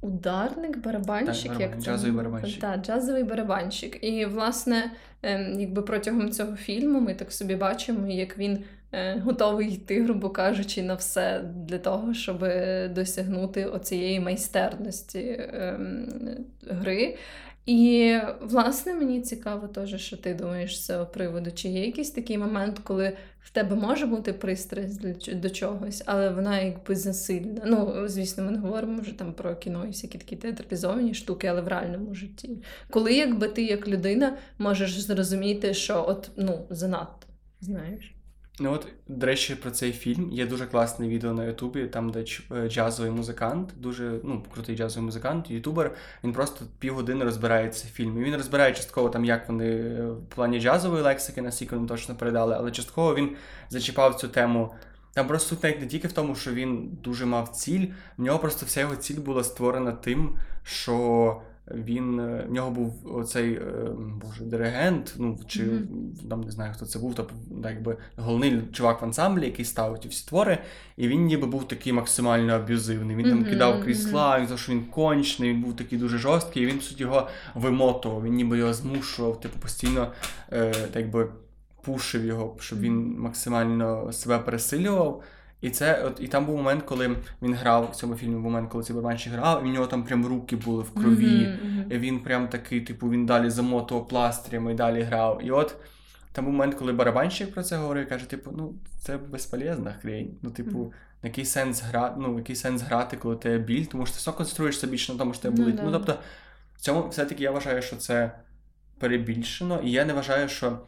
[0.03, 1.85] Ударник, барабанщик, Так, як барабан- це?
[1.91, 2.59] джазовий барабанщик.
[2.61, 4.03] Так, джазовий барабанщик.
[4.03, 4.91] І, власне,
[5.23, 10.29] ем, якби протягом цього фільму ми так собі бачимо, як він е, готовий йти, грубо
[10.29, 12.39] кажучи, на все для того, щоб
[12.93, 16.07] досягнути оцієї майстерності ем,
[16.69, 17.17] гри.
[17.65, 21.52] І, власне, мені цікаво теж, що ти думаєш з цього приводу.
[21.52, 26.60] Чи є якийсь такий момент, коли в тебе може бути пристрасть до чогось, але вона
[26.60, 27.62] якби засильна.
[27.65, 31.62] Ну, звісно, ми не говоримо вже там про кіно і всякі такі театралізовані штуки, але
[31.62, 32.63] в реальному житті.
[32.89, 37.28] Коли якби ти як людина можеш зрозуміти, що от ну занадто,
[37.62, 38.15] знаєш.
[38.59, 42.25] Ну от, до речі, про цей фільм є дуже класне відео на Ютубі, там, де
[42.51, 45.91] е, джазовий музикант, дуже ну, крутий джазовий музикант, ютубер.
[46.23, 48.17] Він просто півгодини розбирає цей фільм.
[48.21, 52.15] І він розбирає частково там, як вони е, в плані джазової лексики, наскільки вони точно
[52.15, 53.35] передали, але частково він
[53.69, 54.73] зачіпав цю тему.
[55.13, 57.87] Там просто суть навіть не тільки в тому, що він дуже мав ціль,
[58.17, 63.17] в нього просто вся його ціль була створена тим, що він е, в нього був
[63.17, 63.62] оцей е,
[64.23, 65.88] боже, диригент, ну чи Мгм.
[66.30, 70.28] там не знаю, хто це був, тобто якби головний чувак в ансамблі, який ставить всі
[70.28, 70.58] твори,
[70.97, 73.15] і він ніби був такий максимально аб'юзивний.
[73.15, 76.78] Він там кидав крісла, він що він кончений, він був такий дуже жорсткий, і він
[76.78, 80.12] в суті його вимотував, він ніби його змушував, типу постійно
[80.52, 81.30] е, так би
[81.82, 85.23] пушив його, щоб він максимально себе пересилював.
[85.63, 88.84] І це от і там був момент, коли він грав в цьому фільмі, момент, коли
[88.84, 91.58] цей барабанщик грав, і в нього там прям руки були в крові.
[91.63, 91.86] Мгм.
[91.91, 95.41] І він прям такий, типу, він далі замотував пластрями і далі грав.
[95.43, 95.76] І от
[96.32, 100.38] там був момент, коли барабанщик про це говорив, каже, типу, ну це безполезна хрень.
[100.41, 100.91] Ну, типу, Мгм.
[101.23, 104.88] який сенс грати, ну, який сенс грати, коли тебе біль, тому що ти все концентруєшся
[104.88, 105.80] більше на тому, що тебе Ну, болить.
[105.84, 106.15] Ну, тобто,
[106.78, 108.32] в цьому все-таки я вважаю, що це
[108.99, 110.80] перебільшено, і я не вважаю, що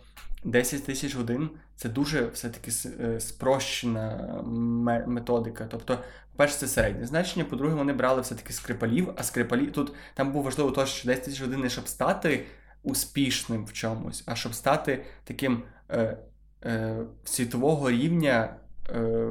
[0.45, 5.67] 10 тисяч годин це дуже все-таки е, спрощена ме- методика.
[5.71, 5.99] Тобто,
[6.31, 10.71] по-перше, це середнє значення, по-друге, вони брали все-таки скрипалів, а скрипалі тут там був важливо
[10.71, 12.45] те, що 10 тисяч годин не щоб стати
[12.83, 16.17] успішним в чомусь, а щоб стати таким е,
[16.65, 18.55] е, світового рівня
[18.89, 19.27] е,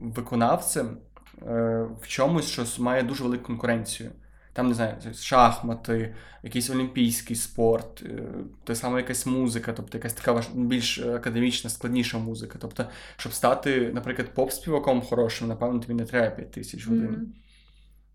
[0.00, 0.98] виконавцем
[1.42, 4.10] е, в чомусь, що має дуже велику конкуренцію.
[4.56, 8.22] Там, не знаю, шахмати, якийсь олімпійський спорт, е,
[8.64, 12.58] та саме якась музика, тобто якась така більш академічна, складніша музика.
[12.60, 17.10] Тобто, щоб стати, наприклад, поп-співаком хорошим, напевно, тобі не треба 5 тисяч годин.
[17.10, 17.26] Мгм.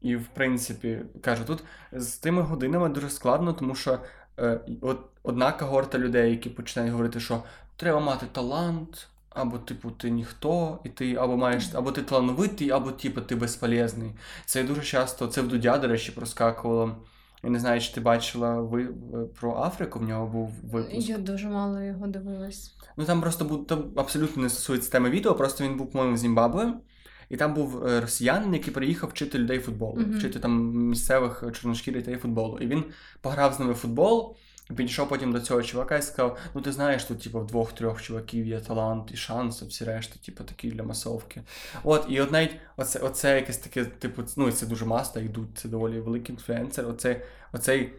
[0.02, 4.00] І, в принципі, кажу, тут з тими годинами дуже складно, тому що
[4.40, 7.44] е, от одна когорта людей, які починають говорити, що
[7.76, 12.92] треба мати талант, або, типу, ти ніхто, і ти або маєш, або ти талановитий, або
[12.92, 14.12] типу, ти безполезний.
[14.46, 16.96] Це дуже часто, це в Дудя, до речі, проскакувало.
[17.44, 18.90] Я не знаю, чи ти бачила ви
[19.40, 21.10] про Африку, в нього був випуск.
[21.10, 22.76] Я дуже мало його дивилась.
[22.98, 26.18] Ну там просто був там абсолютно не стосується теми відео, просто він був, по-моєму, в
[26.18, 26.74] Зімбабве.
[27.30, 30.18] І там був е, росіянин, який приїхав вчити людей футболу, mm-hmm.
[30.18, 32.60] вчити там місцевих чорношкірих людей футболу.
[32.60, 32.84] І він
[33.22, 34.36] пограв з ними в футбол,
[34.74, 38.48] підійшов потім до цього чувака і сказав: Ну, ти знаєш, тут типу, в двох-трьох чуваків
[38.48, 41.42] є талант і шанс, а всі решта, типу, такі для масовки.
[41.84, 45.70] От, і от навіть оце, оце якесь таке, типу, ну, це дуже маста, йдуть, це
[45.70, 46.88] доволі великий інфлюенсер.
[46.88, 47.22] Оце,
[47.54, 47.94] оцей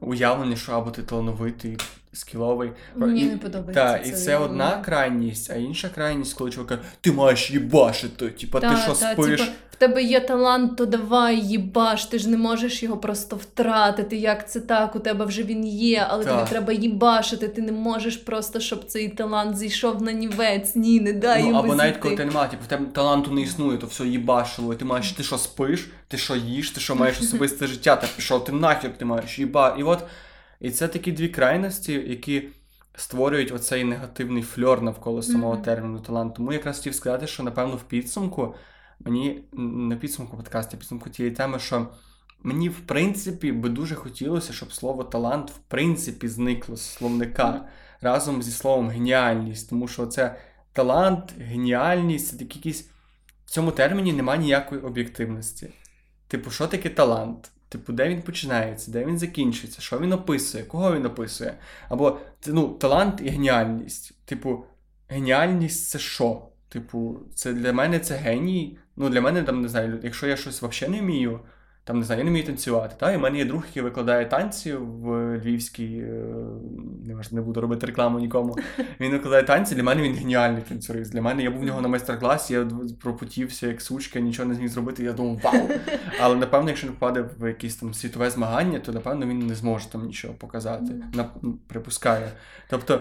[0.00, 1.76] уявлення, що або ти талановитий,
[2.12, 2.70] скіловий.
[2.96, 3.92] Мені і, не подобається.
[3.92, 8.60] Так, і це одна крайність, а інша крайність, коли чувак каже, ти маєш їбашити, типа
[8.60, 9.40] ти що та, спиш.
[9.40, 14.16] Типа, в тебе є талант, то давай їбаш, ти ж не можеш його просто втратити.
[14.16, 14.96] Як це так?
[14.96, 17.48] У тебе вже він є, але тобі треба їбашити.
[17.48, 20.76] Ти не можеш просто, щоб цей талант зійшов на нівець.
[20.76, 23.40] Ні, не дай ну, йому Або навіть коли ти немає, типу, в тебе таланту не
[23.40, 24.74] існує, то все їбашило.
[24.74, 28.06] І ти маєш, ти що спиш, ти що їш, ти що маєш особисте життя, та
[28.16, 29.76] пішов, ти нахер ти маєш їба.
[29.78, 29.98] І от.
[30.60, 32.48] І це такі дві крайності, які
[32.94, 35.62] створюють оцей негативний фльор навколо самого mm-hmm.
[35.62, 36.34] терміну талант.
[36.34, 38.54] Тому якраз хотів сказати, що напевно в підсумку
[39.00, 41.88] мені не підсумку подкасту, а підсумку тієї теми, що
[42.42, 47.64] мені в принципі би дуже хотілося, щоб слово талант в принципі зникло з словника mm-hmm.
[48.00, 49.70] разом зі словом геніальність.
[49.70, 50.36] Тому що це
[50.72, 52.90] талант, геніальність це такі якісь
[53.44, 55.70] в цьому терміні немає ніякої об'єктивності.
[56.28, 57.50] Типу, що таке талант?
[57.70, 61.54] Типу, де він починається, де він закінчується, що він описує, кого він описує.
[61.88, 64.14] Або ну, талант і геніальність.
[64.24, 64.64] Типу,
[65.08, 66.42] геніальність це що?
[66.68, 68.78] Типу, це для мене це геній.
[68.96, 71.40] Ну, для мене там не знаю, якщо я щось взагалі не вмію,
[71.90, 72.94] там не знаю, я не вмію танцювати.
[72.98, 73.12] Та?
[73.12, 76.24] І в мене є друг, який викладає танці в Львівській, е,
[77.06, 78.56] не не буду робити рекламу нікому.
[79.00, 81.12] Він викладає танці, для мене він геніальний танцюрист.
[81.12, 82.68] Для мене я був в нього на майстер-класі, я
[83.00, 85.04] пропотівся як сучка, нічого не зміг зробити.
[85.04, 85.68] Я думав, вау!
[86.20, 89.88] Але напевно, якщо він впаде в якесь там світове змагання, то напевно він не зможе
[89.88, 90.94] там нічого показати.
[91.68, 92.26] Припускаю.
[92.68, 93.00] Тобто.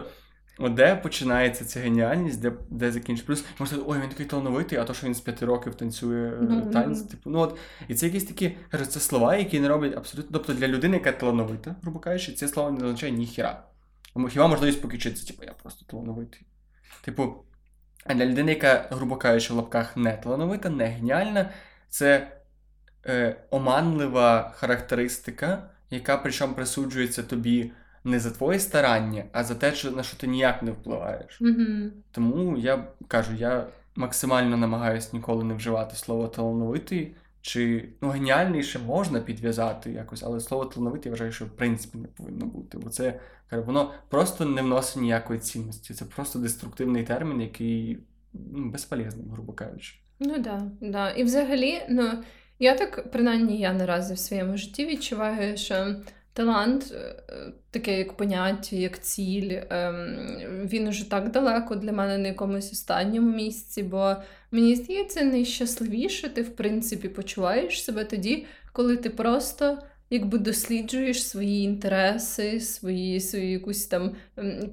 [0.59, 3.25] От де починається ця геніальність, де де закінчується.
[3.27, 6.29] Плюс можна сказати, ой, він такий талановитий, а то, що він з п'яти років танцює
[6.29, 6.71] mm-hmm.
[6.71, 7.09] танці.
[7.09, 10.31] Типу, ну от, І це якісь такі кажу, це слова, які не роблять абсолютно.
[10.33, 13.63] Тобто для людини, яка талановита, грубо кажучи, ці слова не означає ніхіра.
[14.29, 16.41] Хіба можливість покичитися, типу, я просто талановитий.
[17.01, 17.35] Типу,
[18.05, 21.49] а для людини, яка, грубо кажучи, в лапках не талановита, не геніальна,
[21.89, 22.31] це
[23.05, 27.71] е, оманлива характеристика, яка причому присуджується тобі
[28.03, 31.41] не за твоє старання, а за те, на що ти ніяк не впливаєш.
[31.41, 31.89] Mm-hmm.
[32.11, 37.15] Тому я кажу, я максимально намагаюся ніколи не вживати слово талановитий.
[37.41, 41.97] Чи ну, геніальний ще можна підв'язати якось, але слово талановитий я вважаю, що в принципі
[41.97, 42.77] не повинно бути.
[42.77, 43.19] Бо це
[43.51, 45.93] воно просто не вносить ніякої цінності.
[45.93, 47.99] Це просто деструктивний термін, який
[48.33, 49.95] ну, безполезний, грубо кажучи.
[50.19, 51.09] Ну так, да, да.
[51.11, 52.23] І взагалі, ну
[52.59, 55.95] я так принаймні я наразі в своєму житті відчуваю, що
[56.39, 57.23] Талант, е,
[57.71, 60.17] таке як поняття, як ціль, ем,
[60.65, 64.15] він уже так далеко для мене на якомусь останньому місці, бо
[64.51, 69.77] мені здається, найщасливіше ти, в принципі, почуваєш себе тоді, коли ти просто
[70.09, 74.11] якби досліджуєш свої інтереси, свої, свою якусь там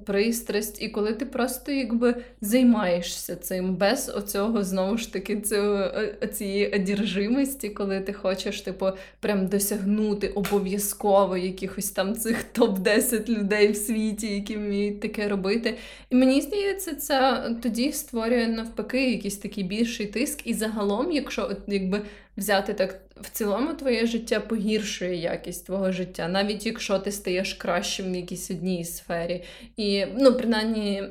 [0.05, 5.91] пристрасть, і коли ти просто якби займаєшся цим без оцього знову ж таки цього,
[6.33, 8.87] цієї одержимості, коли ти хочеш, типу,
[9.19, 15.77] прям досягнути обов'язково якихось там цих топ-10 людей в світі, які вміють таке робити.
[16.09, 20.47] І мені здається, це тоді створює навпаки якийсь такий більший тиск.
[20.47, 22.01] І загалом, якщо от, якби
[22.37, 28.11] взяти так в цілому твоє життя погіршує якість твого життя, навіть якщо ти стаєш кращим
[28.11, 29.43] в якійсь одній сфері.
[29.77, 31.03] І ну, принаймні.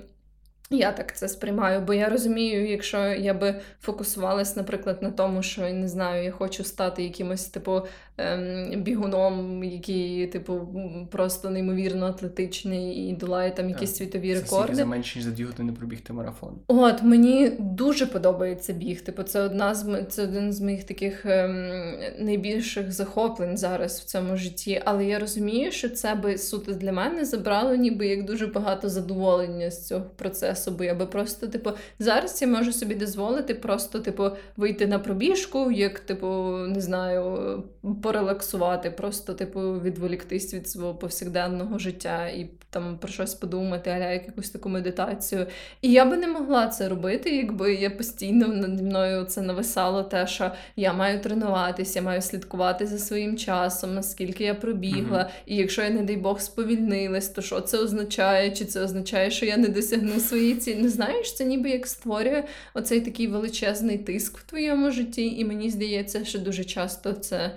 [0.71, 5.63] Я так це сприймаю, бо я розумію, якщо я би фокусувалась, наприклад, на тому, що
[5.63, 7.83] не знаю, я хочу стати якимось типу
[8.19, 10.69] ем, бігуном, який, типу,
[11.11, 14.77] просто неймовірно атлетичний і долає там якісь так, світові це рекорди.
[14.77, 16.55] Це менше ніж за дві години пробігти марафон.
[16.67, 19.01] От мені дуже подобається біг.
[19.01, 21.71] Типу, це одна з це один з моїх таких ем,
[22.19, 24.83] найбільших захоплень зараз в цьому житті.
[24.85, 29.71] Але я розумію, що це би суто для мене забрало, ніби як дуже багато задоволення
[29.71, 34.01] з цього процесу стресу, бо я би просто, типу, зараз я можу собі дозволити просто,
[34.01, 36.27] типу, вийти на пробіжку, як, типу,
[36.69, 37.63] не знаю,
[38.03, 44.51] порелаксувати, просто, типу, відволіктись від свого повсякденного життя і там про щось подумати, аля якусь
[44.51, 45.47] таку медитацію.
[45.83, 50.27] І я би не могла це робити, якби я постійно наді мною це нависало, те,
[50.27, 55.19] що я маю тренуватися, я маю слідкувати за своїм часом, наскільки я пробігла.
[55.19, 55.43] Mm-hmm.
[55.47, 58.51] І якщо я, не дай Бог, сповільнилась, то що це означає?
[58.51, 60.83] Чи це означає, що я не досягну свої цілі?
[60.83, 62.45] Не знаєш, це ніби як створює
[62.75, 67.57] оцей такий величезний тиск в твоєму житті, і мені здається, що дуже часто це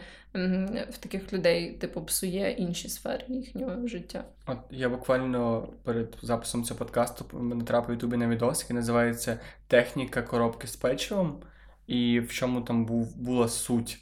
[0.90, 4.24] в таких людей, типу, псує інші сфери їхнього життя.
[4.46, 10.68] От я буквально перед записом цього подкасту натрапив ютубі на відос, який називається Техніка коробки
[10.68, 11.40] з печивом,
[11.88, 13.98] і в чому там був була суть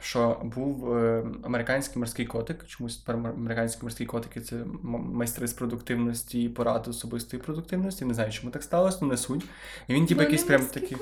[0.00, 2.66] що був е, американський морський котик.
[2.66, 8.04] Чомусь американські морські котики це майстри з продуктивності і поради особистої продуктивності.
[8.04, 9.44] Не знаю, чому так сталося, але не суть.
[9.88, 10.96] І він типу якийсь прям такі.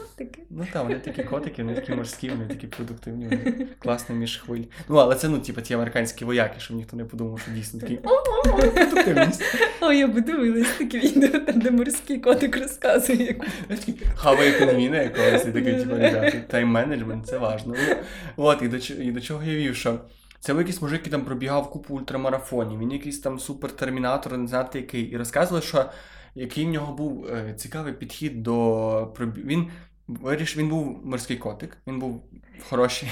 [0.50, 4.62] Ну так, вони такі котики, вони такі морські, вони такі продуктивні, вони класні між хвиль.
[4.88, 7.96] Ну, але це ну, типу, ті американські вояки, щоб ніхто не подумав, що дійсно такі
[7.96, 9.42] продуктивність.
[9.80, 13.24] О, я би дивилась таке відео, там, де морський котик розказує.
[13.24, 13.96] як...
[14.14, 17.96] Хаває пінгвіна якогось і такий, типу, ребята, тайм-менеджмент, це важливо.
[18.36, 20.00] От, і до і до чого я вів, що
[20.40, 22.78] це був якийсь мужик, який там пробігав купу ультрамарафонів.
[22.78, 25.02] Він якийсь там супертермінатор, не знати який.
[25.02, 25.90] І розказували, що
[26.34, 29.70] який в нього був е, цікавий підхід до Він
[30.08, 32.22] вирішив, він був морський котик, він був
[32.60, 33.08] в хорошій,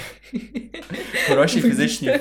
[1.27, 2.19] хорошій фізичній.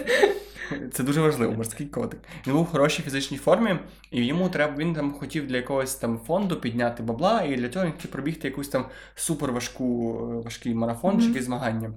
[0.93, 2.21] Це дуже важливо, морський котик.
[2.47, 3.77] Він був в хорошій фізичній формі,
[4.11, 7.85] і йому треба він там хотів для якогось там фонду підняти бабла, і для цього
[7.85, 10.13] він хотів пробігти якусь там суперважку
[10.45, 11.21] важкий марафон mm-hmm.
[11.21, 11.93] чи якесь змагання.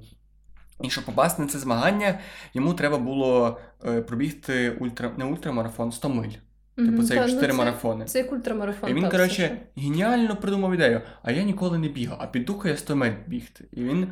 [0.81, 2.19] І щоб попасти на це змагання,
[2.53, 6.31] йому треба було е, пробігти ультра, не ультрамарафон, 100 миль.
[6.75, 8.05] Типу, це як 4 ну, марафони.
[8.05, 8.89] Це як ультрамарафон.
[8.89, 12.95] І він, коротше, геніально придумав ідею, а я ніколи не бігав, а піду я 100
[12.95, 13.65] миль бігти.
[13.71, 14.07] І він.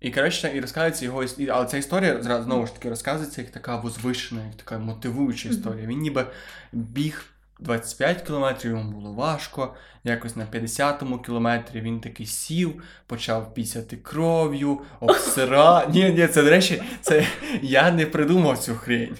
[0.00, 4.44] І коротше, і розказується його Але ця історія знову ж таки розказується як така возвишена,
[4.46, 5.86] як така мотивуюча історія.
[5.86, 6.26] Він ніби
[6.72, 7.24] біг
[7.60, 9.74] 25 кілометрів йому було важко.
[10.04, 15.86] Якось на 50-му кілометрі він таки сів, почав пісяти кров'ю, обсира.
[15.92, 17.26] Ні, ні, це до речі, це
[17.62, 19.16] я не придумав цю хрень.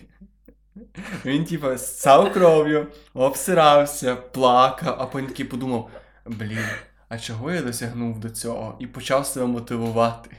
[1.25, 5.91] Він, типу, ссав кров'ю, обсирався, плакав, а потім такий подумав:
[6.27, 6.65] блін,
[7.09, 8.77] а чого я досягнув до цього?
[8.79, 10.31] І почав себе мотивувати.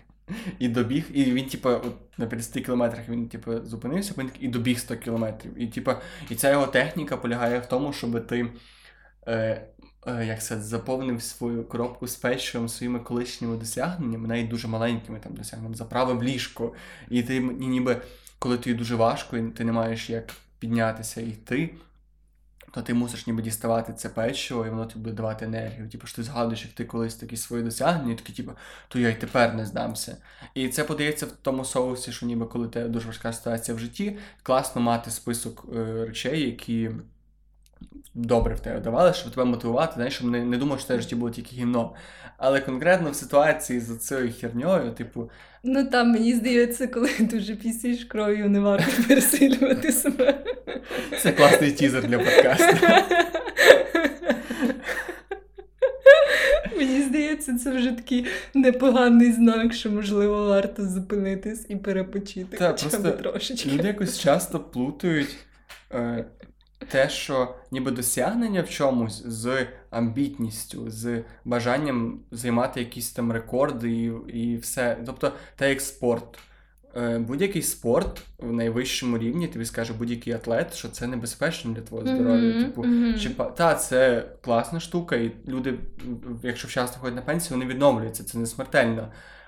[0.60, 1.70] І добіг, і він, типу,
[2.18, 5.62] на 50 кілометрах він, типу, зупинився, він і добіг 100 кілометрів.
[5.62, 5.92] І, типу,
[6.30, 8.48] і ця його техніка полягає в тому, щоб ти
[9.28, 9.62] е,
[10.08, 15.34] е, як це, заповнив свою коробку з печивом своїми колишніми досягненнями, навіть дуже маленькими там
[15.34, 16.74] досягненнями, заправив ліжко.
[17.10, 18.02] І ти і ніби,
[18.40, 21.70] коли тобі дуже важко, і ти не маєш як піднятися і йти
[22.72, 25.90] то ти мусиш ніби діставати це печиво, і воно тобі буде давати енергію.
[25.90, 28.52] Типу, що ти згадуєш, як ти колись такі свої досягнення, і такі, типу,
[28.88, 30.18] то я й тепер не здамся.
[30.54, 34.18] І це подається в тому соусі, що ніби коли тебе дуже важка ситуація в житті,
[34.44, 36.92] класно мати список е, речей, які.
[38.14, 41.16] Добре в тебе давали, щоб тебе мотивувати, знаєш, щоб не не думав, що це житті
[41.16, 41.94] було тільки гімно.
[42.38, 45.30] Але конкретно в ситуації з цією херньою, типу.
[45.64, 50.44] Ну там мені здається, коли дуже пісіш кров'ю, не варто пересилювати себе.
[51.22, 52.88] Це класний тізер для подкасту.
[56.78, 62.58] Мені здається, це вже такий непоганий знак, що можливо варто зупинитись і перепочити.
[62.58, 63.70] Так, просто трошечки.
[63.70, 65.38] Люди якось часто плутають.
[65.94, 66.26] Е,
[66.88, 74.12] те, що ніби досягнення в чомусь з амбітністю, з бажанням займати якісь там рекорди і
[74.38, 74.98] і все.
[75.06, 76.40] Тобто, те як спорт.
[76.98, 82.08] Е, будь-який спорт в найвищому рівні тобі скаже будь-який атлет, що це небезпечно для твого
[82.08, 82.52] здоров'я.
[82.52, 83.20] Mm-hmm, типу, mm-hmm.
[83.20, 85.80] чи та це класна штука, і люди,
[86.44, 89.08] якщо вчасно ходять на пенсію, вони відновлюються, це не смертельно.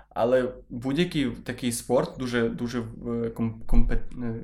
[0.09, 3.29] Але будь-який такий спорт, дуже дуже е,
[3.65, 3.99] компет...
[4.23, 4.35] Е,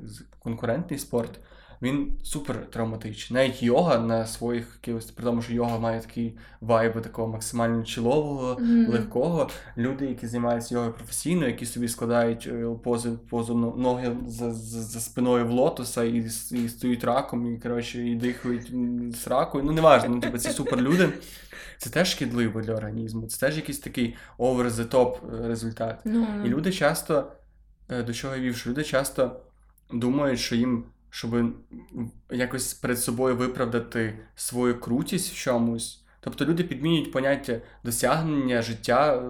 [0.42, 1.40] конкурентний спорт,
[1.82, 3.42] він супер травматичний.
[3.42, 8.54] Навіть йога на своїх якихось, при тому, що йога має такий вайб такого максимально чолового,
[8.54, 8.90] mm-hmm.
[8.90, 9.50] легкого.
[9.76, 15.00] Люди, які займаються йогою професійно, які собі складають е, позу, позу ноги за, за, за
[15.00, 16.16] спиною в лотоса і
[16.50, 18.72] і стоять раком, і коротше, і дихають
[19.16, 19.64] з ракою.
[19.64, 21.08] Ну, неважно, ну, типу, це супер люди.
[21.78, 26.06] Це теж шкідливо для організму, це теж якийсь такий over the top результат.
[26.06, 26.46] Mm-hmm.
[26.46, 27.32] І люди часто,
[27.90, 29.40] е, до чого я вів, що люди часто
[29.92, 31.54] думають, що їм щоб
[32.30, 36.04] якось перед собою виправдати свою крутість в чомусь.
[36.20, 39.22] Тобто люди підмінюють поняття досягнення життя,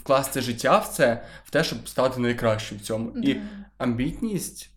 [0.00, 3.10] вкласти життя в це, в те, щоб стати найкращим в цьому.
[3.10, 3.22] Yeah.
[3.24, 3.40] І
[3.78, 4.70] амбітність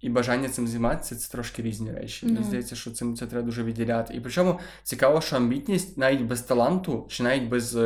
[0.00, 2.26] і бажання цим займатися це трошки різні речі.
[2.26, 2.44] Мені Ну.
[2.46, 4.14] здається, що цим це треба дуже відділяти.
[4.14, 7.78] І причому цікаво, що амбітність навіть без таланту, чи навіть без,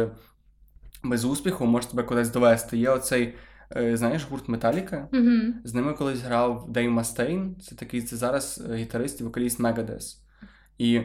[1.02, 2.78] без успіху може тебе кудись довести.
[2.78, 3.34] Є оцей,
[3.94, 5.08] знаєш, гурт Металіка.
[5.12, 5.54] Угу.
[5.64, 10.16] З ними колись грав Дейв Мастейн, це такий це зараз е, гітарист і вокаліст Megadeth.
[10.78, 11.00] І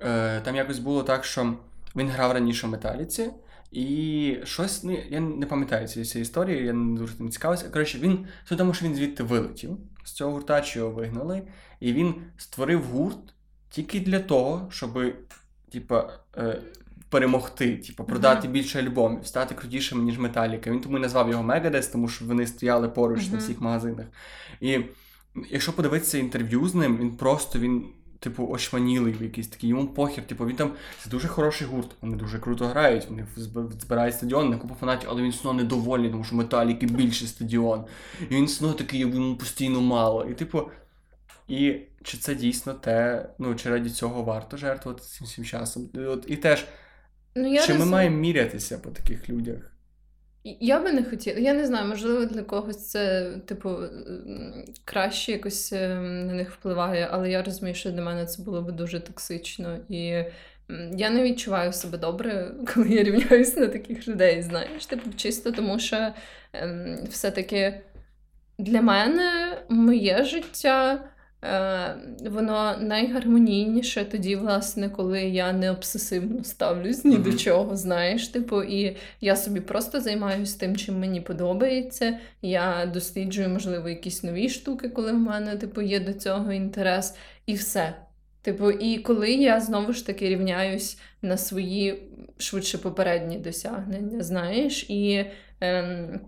[0.00, 1.56] е, там якось було так, що
[1.96, 3.30] він грав раніше в Металіці,
[3.72, 7.70] і щось, ну, я не пам'ятаю цієї історії, я не дуже тим цікавився.
[7.70, 11.42] Коротше, він це тому, що він звідти вилетів з цього гурта, чи його вигнали,
[11.80, 13.34] і він створив гурт
[13.70, 14.98] тільки для того, щоб,
[15.72, 16.10] типа.
[16.36, 16.62] Е,
[17.12, 20.70] Перемогти, типу, продати більше альбомів, стати крутішим, ніж Металіка.
[20.70, 24.06] Він тому і назвав його Megadeth, тому що вони стояли поруч на всіх магазинах.
[24.60, 24.80] І
[25.50, 27.86] якщо подивитися інтерв'ю з ним, він просто він,
[28.18, 30.26] типу, очманілий якийсь такий, йому похер.
[30.26, 30.72] Типу, він там
[31.04, 31.90] це дуже хороший гурт.
[32.02, 33.06] Вони дуже круто грають.
[33.08, 33.26] Вони
[33.80, 37.84] збирають стадіон, на купу фанатів, але він все недовольний, тому що металіки більший стадіон.
[38.30, 40.24] І він все такий, йому постійно мало.
[40.24, 40.70] І, типу,
[41.48, 45.88] і чи це дійсно те, ну чи раді цього варто жертвувати цим всім часом?
[45.94, 46.66] От, і теж,
[47.34, 49.72] Ну, я чи ми маємо мірятися по таких людях?
[50.44, 51.38] Я би не хотіла.
[51.38, 53.76] Я не знаю, можливо, для когось це, типу,
[54.84, 58.72] краще якось е, на них впливає, але я розумію, що для мене це було б
[58.72, 59.78] дуже токсично.
[59.88, 60.24] І
[60.92, 64.42] я не відчуваю себе добре, коли я рівняюсь на таких людей.
[64.42, 66.12] Знаєш, типу, чисто тому, що
[66.52, 67.80] ем, все-таки
[68.58, 71.04] для мене моє життя.
[71.44, 71.96] Е,
[72.30, 78.96] воно найгармонійніше тоді, власне, коли я не обсесивно ставлюсь ні до чого, знаєш, типу, і
[79.20, 82.18] я собі просто займаюся тим, чим мені подобається.
[82.42, 87.14] Я досліджую, можливо, якісь нові штуки, коли в мене, типу, є до цього інтерес,
[87.46, 87.94] і все.
[88.42, 92.02] Типу, і коли я знову ж таки рівняюсь на свої
[92.38, 95.24] швидше попередні досягнення, знаєш, і.
[95.60, 96.20] Ем,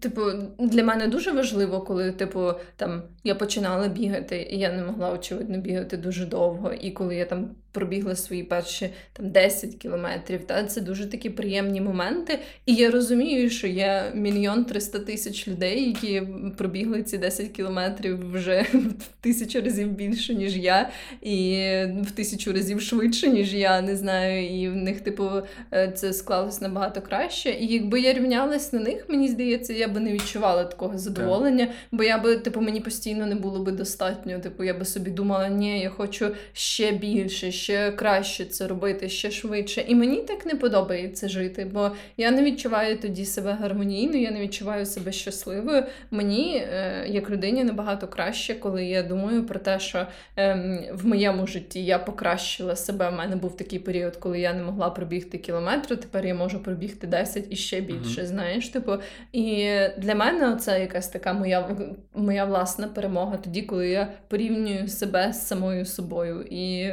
[0.00, 0.20] Типу,
[0.58, 5.58] для мене дуже важливо, коли, типу, там я починала бігати, і я не могла, очевидно,
[5.58, 6.72] бігати дуже довго.
[6.72, 11.80] І коли я там пробігла свої перші там 10 кілометрів, та це дуже такі приємні
[11.80, 12.38] моменти.
[12.66, 16.22] І я розумію, що є мільйон триста тисяч людей, які
[16.56, 20.90] пробігли ці 10 кілометрів вже в тисячу разів більше, ніж я,
[21.22, 21.56] і
[22.02, 24.60] в тисячу разів швидше, ніж я, не знаю.
[24.60, 25.30] І в них, типу,
[25.72, 27.50] е, це склалось набагато краще.
[27.50, 32.02] І якби я рівнялась на них, мені здається, я би не відчувала такого задоволення, бо
[32.02, 34.38] я би, типу, мені постійно не було би достатньо.
[34.38, 39.30] Типу, я би собі думала, ні, я хочу ще більше, ще краще це робити, ще
[39.30, 39.84] швидше.
[39.88, 44.40] І мені так не подобається жити, бо я не відчуваю тоді себе гармонійно, я не
[44.40, 45.84] відчуваю себе щасливою.
[46.10, 50.06] Мені, е, як людині, набагато краще, коли я думаю про те, що
[50.36, 53.08] ем, в моєму житті я покращила себе.
[53.08, 57.06] У мене був такий період, коли я не могла пробігти кілометр, тепер я можу пробігти
[57.06, 58.20] 10 і ще більше.
[58.20, 58.26] Мгм.
[58.26, 58.92] Знаєш, типу,
[59.32, 61.68] і для мене це якась така моя,
[62.14, 66.46] моя власна перемога тоді, коли я порівнюю себе з самою собою.
[66.50, 66.90] І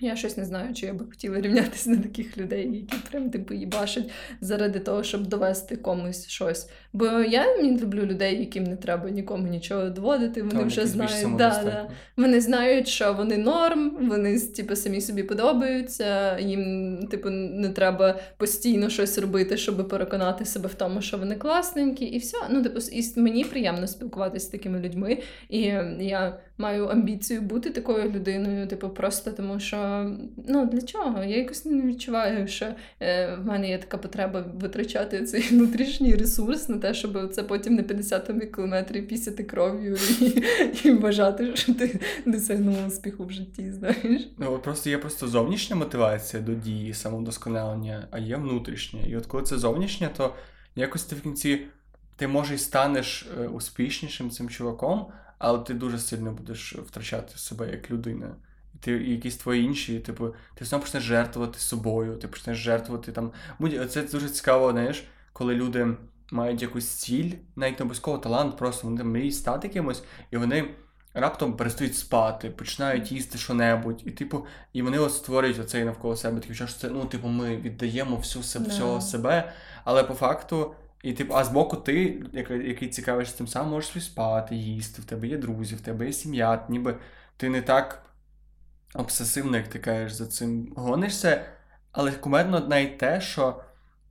[0.00, 3.54] я щось не знаю, чи я би хотіла рівнятися на таких людей, які прям типу
[3.54, 6.68] їбашать заради того, щоб довести комусь щось.
[6.92, 10.42] Бо я не люблю людей, яким не треба нікому нічого доводити.
[10.42, 11.36] Вони Там вже знають.
[11.36, 11.88] Да, да.
[12.16, 16.38] Вони знають, що вони норм, вони типу, самі собі подобаються.
[16.38, 22.04] Їм, типу, не треба постійно щось робити, щоб переконати себе в тому, що вони класненькі,
[22.04, 22.36] і все.
[22.50, 25.18] Ну, типу, і мені приємно спілкуватися з такими людьми.
[25.48, 25.60] І
[26.00, 30.10] я маю амбіцію бути такою людиною, типу, просто тому що
[30.48, 31.24] ну для чого?
[31.24, 32.66] Я якось не відчуваю, що
[33.00, 37.74] е, в мене є така потреба витрачати цей внутрішній ресурс на те, щоб це потім
[37.74, 40.44] на 50 кілометрів пісяти кров'ю і,
[40.84, 44.28] і вважати, що ти досягнув успіху в житті, знаєш.
[44.38, 49.00] Ну, просто є просто зовнішня мотивація до дії, самовдосконалення, а є внутрішня.
[49.08, 50.34] І от коли це зовнішня, то
[50.76, 51.66] якось ти в кінці
[52.16, 55.06] ти може й станеш е, успішнішим цим чуваком,
[55.38, 58.36] але ти дуже сильно будеш втрачати себе як людина.
[58.80, 63.32] Ти якісь твої інші, типу, ти знову почнеш жертвувати собою, ти почнеш жертвувати там.
[63.88, 65.96] Це дуже цікаво, знаєш, коли люди
[66.32, 70.74] мають якусь ціль, навіть не обов'язково талант, просто вони мріють стати кимось, і вони
[71.14, 76.36] раптом перестають спати, починають їсти що-небудь, і типу, і вони от створюють оцей навколо себе
[76.36, 78.70] відчуття, що це, ну, типу, ми віддаємо всю себе, Да.
[78.70, 79.52] всього себе,
[79.84, 80.74] але по факту.
[81.02, 85.04] І типу, а збоку ти, який, який цікавишся тим самим, можеш собі спати, їсти, в
[85.04, 86.96] тебе є друзі, в тебе є сім'я, ніби
[87.36, 88.02] ти не так
[88.94, 91.44] обсесивно, як ти кажеш, за цим гонишся.
[91.92, 93.60] Але кумедно навіть те, що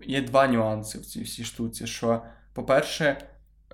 [0.01, 1.87] є два нюанси в цій всій штуці.
[1.87, 2.21] Що,
[2.53, 3.17] по-перше,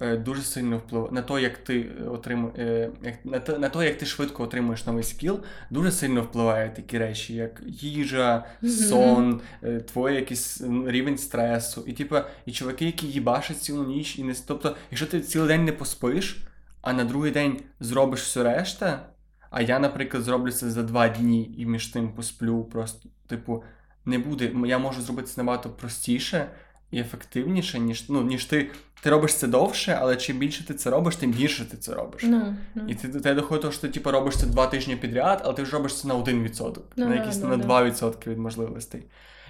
[0.02, 2.90] е, дуже сильно впливає на те, як ти отримуєш,
[3.24, 7.36] на те, на те, як ти швидко отримуєш новий скіл, дуже сильно впливає такі речі,
[7.36, 11.84] як їжа, сон, е, твій якийсь рівень стресу.
[11.88, 12.16] І типу,
[12.46, 16.48] і чуваки, які їбашать цілу ніч, і не тобто, якщо ти цілий день не поспиш.
[16.82, 19.10] а на другий день зробиш все решта.
[19.50, 22.64] А я, наприклад, зроблю це за два дні і між тим посплю.
[22.64, 23.64] Просто, типу,
[24.06, 24.52] не буде.
[24.66, 26.50] Я можу зробити це набагато простіше
[26.92, 28.72] і ефективніше, ніж ну, ніж ти.
[29.02, 32.24] Ти робиш це довше, але чим більше ти це робиш, тим гірше ти це робиш.
[32.26, 32.88] Ну, ну.
[32.88, 35.64] І ти до тебе доходить, що ти типу, робиш це два тижні підряд, але ти
[35.64, 37.68] вже робиш це на 1%, Ну, на якісь на да.
[37.68, 39.04] 2% від можливостей.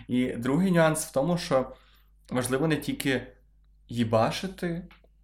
[0.08, 1.72] І другий нюанс в тому, що
[2.30, 3.28] важливо не тільки
[3.90, 4.82] їбашити,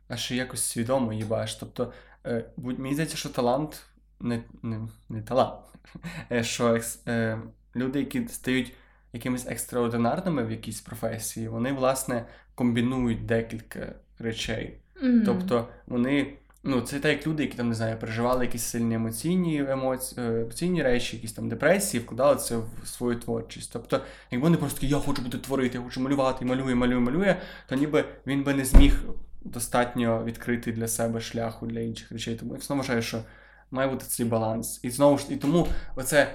[0.08, 1.56] а ще якось свідомо їбаш.
[1.56, 1.94] Тобто,
[2.26, 3.84] е, будь- мені здається, що талант
[4.20, 4.80] не, не,
[5.10, 5.60] не талант.
[6.32, 7.40] Е, Що е,
[7.76, 8.74] люди, які стають
[9.14, 14.78] якимись екстраординарними в якійсь професії, вони, власне, комбінують декілька речей.
[15.02, 15.24] Мгм.
[15.26, 16.34] Тобто вони,
[16.64, 20.84] ну, це так як люди, які там не знаю, переживали якісь сильні емоційні емоції, емоційні
[20.84, 23.74] речі, якісь там депресії, вкладали це в свою творчість.
[23.74, 24.02] Тобто,
[24.32, 27.36] якби вони просто такі, я хочу бути творити, я хочу малювати, малює, малює, малює,
[27.68, 29.04] то ніби він би не зміг
[29.42, 32.36] достатньо відкрити для себе шляху для інших речей.
[32.36, 33.24] Тому я одно вважаю, що
[33.72, 34.80] має бути цей баланс.
[34.84, 36.28] І знову ж і тому оце.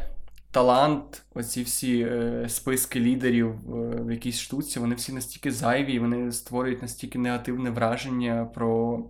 [0.57, 6.33] Талант, оці всі е, списки лідерів е, в якійсь штуці, вони всі настільки зайві, вони
[6.33, 9.01] створюють настільки негативне враження про,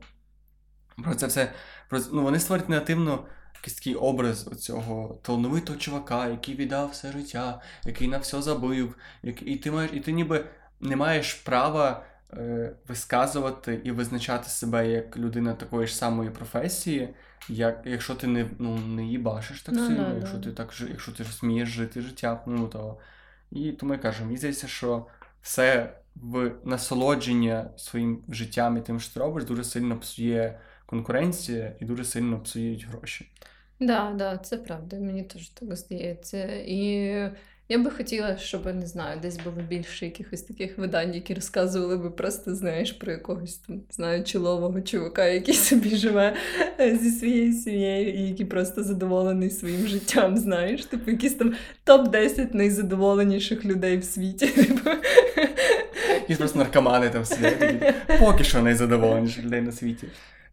[1.05, 1.53] про це все.
[1.88, 7.62] Про, ну, вони створюють негативно якийсь такий образ оцього талановитого чувака, який віддав все життя,
[7.84, 10.44] який на все забив, як, і, ти маєш, і ти ніби
[10.80, 12.05] не маєш права
[12.88, 17.14] висказувати і визначати себе як людина такої ж самої професії,
[17.48, 20.44] як, якщо ти не, ну, не їбашиш так Ну, сильно, да, якщо да.
[20.44, 22.98] ти так якщо ти смієш жити життя, ну то.
[23.50, 25.06] І тому я кажу, мені здається, що
[25.42, 31.84] все в насолодження своїм життям і тим, що ти робиш, дуже сильно псує конкуренція і
[31.84, 33.32] дуже сильно псують гроші.
[33.80, 36.44] Да, да, це правда, мені теж так здається.
[36.66, 37.12] І
[37.68, 42.10] я би хотіла, щоб не знаю, десь було більше якихось таких видань, які розказували би
[42.10, 46.36] просто, знаєш, про якогось там, знаю, чолового чувака, який собі живе
[46.80, 51.54] е, зі своєю сім'єю і який просто задоволений своїм життям, знаєш, типу якісь там
[51.86, 54.46] топ-10 найзадоволеніших людей в світі.
[54.56, 54.90] Типу.
[56.20, 60.06] Якісь просто наркомани там сидять, поки що найзадоволеніших людей на світі.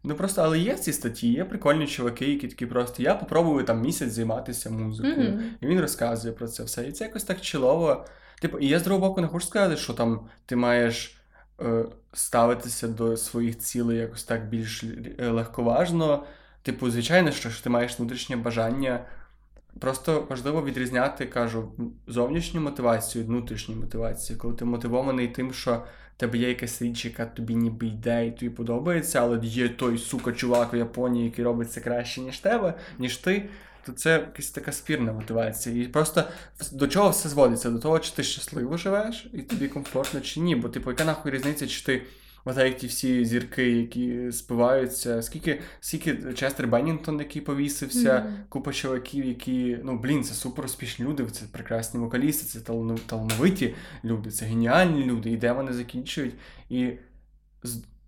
[0.06, 3.80] Ну просто, але є ці статті, є прикольні чуваки, які такі просто я попробую там
[3.80, 5.30] місяць займатися музикою.
[5.30, 5.42] Мгм.
[5.60, 6.88] І він розказує про це все.
[6.88, 8.04] І це якось так чилово.
[8.40, 11.18] Типу, і я з другого боку не хочу сказати, що там ти маєш
[11.60, 14.84] е, ставитися до своїх цілей якось так більш
[15.18, 16.24] е, легковажно.
[16.62, 19.04] Типу, звичайно, що ж ти маєш внутрішнє бажання.
[19.80, 21.72] Просто важливо відрізняти, кажу,
[22.06, 25.82] зовнішню мотивацію від внутрішньої мотивації, коли ти мотивований тим, що
[26.16, 30.32] тебе є якась річ, яка тобі ніби йде і тобі подобається, але є той сука
[30.32, 33.48] чувак в Японії, який робить це краще, ніж тебе, ніж ти,
[33.86, 35.84] то це якась така спірна мотивація.
[35.84, 36.24] І просто
[36.72, 37.70] до чого все зводиться?
[37.70, 40.56] До того, чи ти щасливо живеш і тобі комфортно, чи ні.
[40.56, 42.02] Бо, типу, яка нахуй різниця, чи ти.
[42.44, 45.22] Ота як ті всі зірки, які спиваються.
[45.22, 48.34] Скільки, скільки Честер Беннінгтон, який повісився, Мгм.
[48.48, 49.78] купа чуваків, які.
[49.84, 52.60] Ну, блін, це супер успішні люди, це прекрасні вокалісти, це
[53.06, 53.74] талановиті
[54.04, 56.34] люди, це геніальні люди, і де вони закінчують.
[56.68, 56.90] І,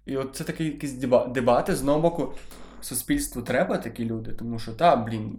[0.06, 0.92] і от це такий якісь
[1.28, 2.32] дебати з одного боку.
[2.80, 5.38] Суспільству треба такі люди, тому що та, блін.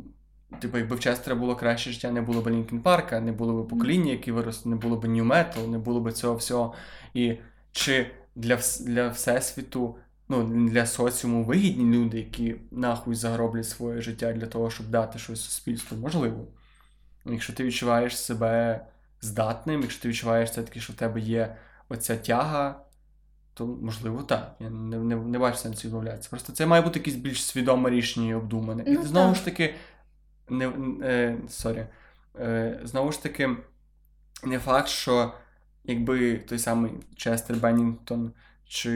[0.60, 3.68] Типу, якби в Честера було краще життя, не було б Лінкін Парка, не було б
[3.68, 6.74] покоління, які виросли, не було б New Metal, не було б цього всього.
[7.14, 7.36] І
[7.72, 8.08] чи
[8.38, 9.96] для, для Всесвіту,
[10.30, 15.42] ну, для соціуму вигідні люди, які нахуй загроблять своє життя для того, щоб дати щось
[15.42, 15.98] суспільству?
[15.98, 16.46] Можливо.
[17.26, 18.82] Якщо ти відчуваєш себе
[19.22, 21.56] здатним, якщо ти відчуваєш все-таки, що в тебе є
[21.90, 22.80] оця тяга,
[23.54, 24.56] то можливо так.
[24.60, 26.30] Я не, не, не бачу сенсу відмовлятися.
[26.30, 28.84] Просто це має бути якесь більш свідоме рішення і обдумане.
[28.84, 29.36] І Ну, знову так.
[29.36, 29.74] ж таки,
[30.50, 30.72] не,
[31.04, 31.86] е, sorry,
[32.40, 33.50] е, знову ж таки,
[34.44, 35.34] не факт, що
[35.88, 38.32] якби той самий Честер Беннінгтон
[38.68, 38.90] чи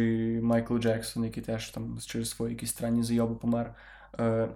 [0.44, 3.76] Майкл Джексон, який теж там через свої якісь странні зайоби помер.
[4.20, 4.48] Е,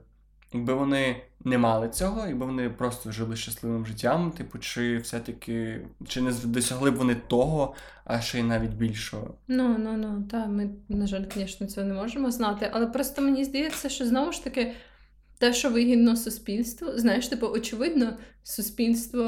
[0.53, 6.21] якби вони не мали цього, якби вони просто жили щасливим життям, типу, чи все-таки чи
[6.21, 7.75] не досягли б вони того,
[8.05, 9.33] а ще й навіть більшого.
[9.47, 13.45] Ну, ну, ну, та, ми, на жаль, звісно, цього не можемо знати, але просто мені
[13.45, 14.73] здається, що знову ж таки.
[15.37, 19.23] Те, що вигідно суспільству, знаєш, типу, очевидно, суспільство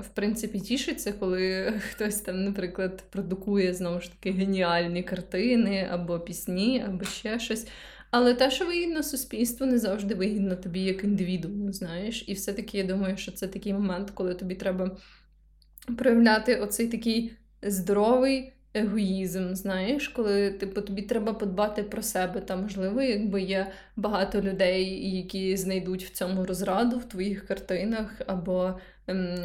[0.00, 6.84] в принципі тішиться, коли хтось там, наприклад, продукує знову ж таки геніальні картини або пісні,
[6.88, 7.66] або ще щось.
[8.10, 12.24] Але те, що вигідно суспільству, не завжди вигідно тобі як індивідууму, знаєш.
[12.26, 14.96] І все-таки я думаю, що це такий момент, коли тобі треба
[15.98, 17.32] проявляти оцей такий
[17.62, 22.40] здоровий егоїзм, знаєш, коли типу, тобі треба подбати про себе.
[22.40, 28.78] Та можливо, якби є багато людей, які знайдуть в цьому розраду в твоїх картинах або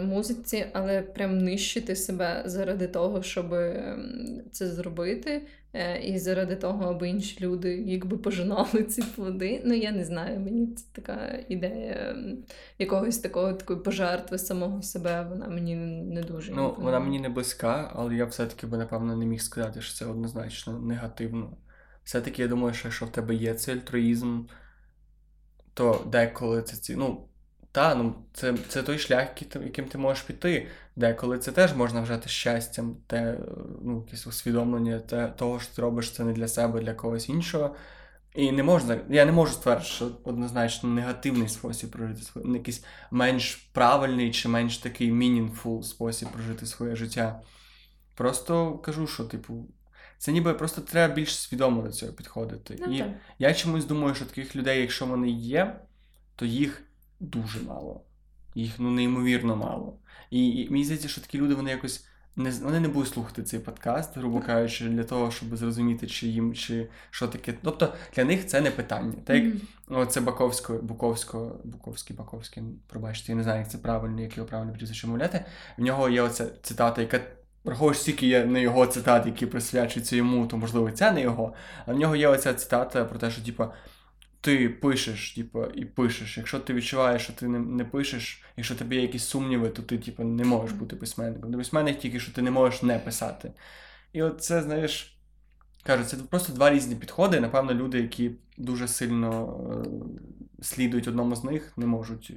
[0.04, 5.48] музиці, але прям нищити себе заради того, щоб ем, це зробити.
[5.74, 9.62] е, і заради того, аби інші люди якби пожинали ці плоди.
[9.66, 12.16] Ну я не знаю, мені це така ідея
[12.80, 15.28] якогось такого такої пожертви самого себе.
[15.30, 16.86] Вона мені не дуже ну імпонує.
[16.86, 20.80] вона мені не близька, але я все-таки би напевно не міг сказати, що це однозначно
[20.80, 21.58] негативно.
[22.04, 24.44] Все-таки я думаю, що якщо в тебе є цей альтруїзм,
[25.74, 26.96] то деколи це ці.
[26.96, 27.28] ну,
[27.76, 30.68] та, ну це це той шлях, яким ти можеш піти.
[30.96, 33.38] Деколи це теж можна вважати щастям, те,
[33.82, 37.30] ну, якесь усвідомлення те, того, що ти робиш це не для себе, а для когось
[37.30, 37.76] іншого.
[38.36, 43.56] І не можна, я не можу стверджувати, що однозначно негативний спосіб прожити своє, якийсь менш
[43.56, 47.42] правильний чи менш такий meaningful спосіб прожити своє життя.
[48.14, 49.66] Просто кажу, що, типу,
[50.18, 52.78] це ніби просто треба більш свідомо до цього підходити.
[52.80, 53.08] Ну, і так.
[53.40, 55.80] я чомусь думаю, що таких людей, якщо вони є,
[56.36, 56.82] то їх
[57.20, 58.02] дуже мало.
[58.56, 60.00] Їх ну неймовірно мало.
[60.30, 63.60] І, і мені здається, що такі люди вони якось не вони не будуть слухати цей
[63.60, 67.54] подкаст, грубо кажучи, для того, щоб зрозуміти, чи їм чи що таке.
[67.64, 69.14] Тобто для них це не питання.
[69.24, 69.46] Так як
[69.88, 70.06] mm-hmm.
[70.06, 74.74] це Баковсько, Буковсько, Буковський, Баковський, пробачте, я не знаю, як це правильно, як його правильно
[74.74, 75.46] прізвище мовляти.
[75.78, 77.20] В нього є оця цитата, яка.
[77.64, 81.54] Враховуєш, стільки є не його цитат, які присвячуються йому, то можливо це не його.
[81.86, 83.66] А в нього є оця цитата про те, що типу,
[84.46, 86.38] ти пишеш, типу, і пишеш.
[86.38, 89.98] Якщо ти відчуваєш, що ти не не пишеш, якщо тобі є якісь сумніви, то ти
[89.98, 91.52] типу, не можеш бути письменником.
[91.52, 93.52] Ти письменник тільки що ти не можеш не писати.
[94.14, 95.18] І от це, знаєш,
[95.84, 97.40] кажу, це просто два різні підходи.
[97.40, 99.60] Напевно, люди, які дуже сильно
[100.60, 102.34] е, слідують одному з них, не можуть.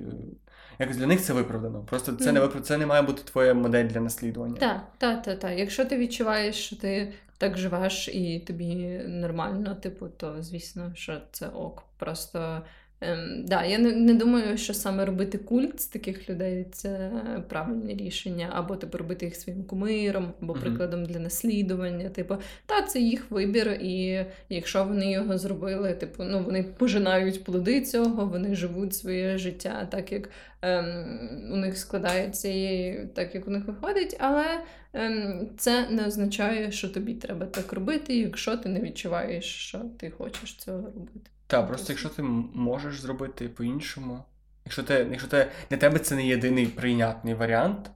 [0.79, 1.81] Якось для них це виправдано.
[1.81, 2.33] Просто це mm.
[2.33, 2.63] не виправ...
[2.63, 4.57] це не має бути твоя модель для наслідування.
[4.57, 5.59] Так, так, так, так.
[5.59, 8.75] Якщо ти відчуваєш, що ти так живеш і тобі
[9.07, 11.83] нормально, типу, то звісно, що це ок.
[11.97, 12.63] Просто
[13.01, 17.11] ем, да, я не, не думаю, що саме робити культ з таких людей це
[17.49, 22.09] правильне рішення, або типу робити їх своїм кумиром, або прикладом для наслідування.
[22.09, 22.37] Типу,
[22.67, 28.27] та це їх вибір, і якщо вони його зробили, типу, ну вони пожинають плоди цього,
[28.27, 30.31] вони живуть своє життя так, як
[30.63, 34.45] ем, у них складається і так, як у них виходить, але
[34.93, 40.11] ем, це не означає, що тобі треба так робити, якщо ти не відчуваєш, що ти
[40.11, 41.31] хочеш цього робити.
[41.49, 42.23] Так, просто якщо ти
[42.55, 44.25] можеш зробити по-іншому,
[44.65, 47.91] якщо ти, якщо ти, для тебе це не єдиний прийнятний варіант,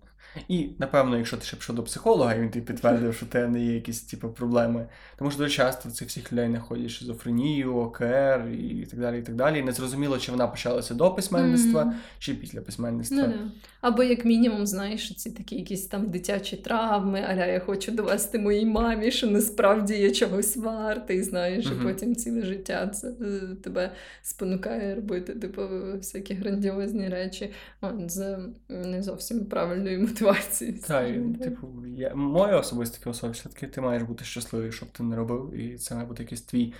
[0.49, 3.49] і, напевно, якщо ти ще пішов до психолога, і він тобі підтвердив, що в тебе
[3.49, 4.87] не є якісь типу, проблеми.
[5.19, 9.19] Тому що дуже часто цих всіх людей знаходять шизофренію, ОКР і так далі.
[9.19, 9.59] І так далі.
[9.59, 11.93] І не зрозуміло, чи вона почалася до письменництва, mm.
[12.19, 13.17] чи після письменництва.
[13.17, 13.51] Ну, да.
[13.81, 18.67] Або, як мінімум, знаєш, ці такі якісь там дитячі травми, аля я хочу довести моїй
[18.67, 21.81] мамі, що насправді я чогось вартий, знаєш, mm-hmm.
[21.81, 23.91] і потім ціле життя це е, тебе
[24.23, 25.63] спонукає робити, типу,
[25.95, 30.73] всякі грандіозні речі От, з не зовсім правильною мотивацією мотивації.
[30.73, 31.07] Так,
[31.43, 35.79] типу, я, моя особиста філософія, все-таки ти маєш бути щасливий, щоб ти не робив, і
[35.79, 36.75] це має бути якийсь твій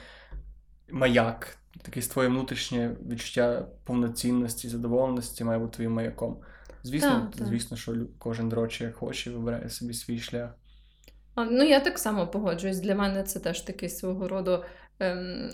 [0.91, 6.37] маяк, якесь твоє внутрішнє відчуття повноцінності, задоволеності має бути твоїм маяком.
[6.83, 10.51] Звісно, так, звісно, що кожен дрочі як хоче, вибирає собі свій шлях.
[11.35, 12.81] А, Ну, я так само погоджуюсь.
[12.81, 14.65] Для мене це теж такий свого роду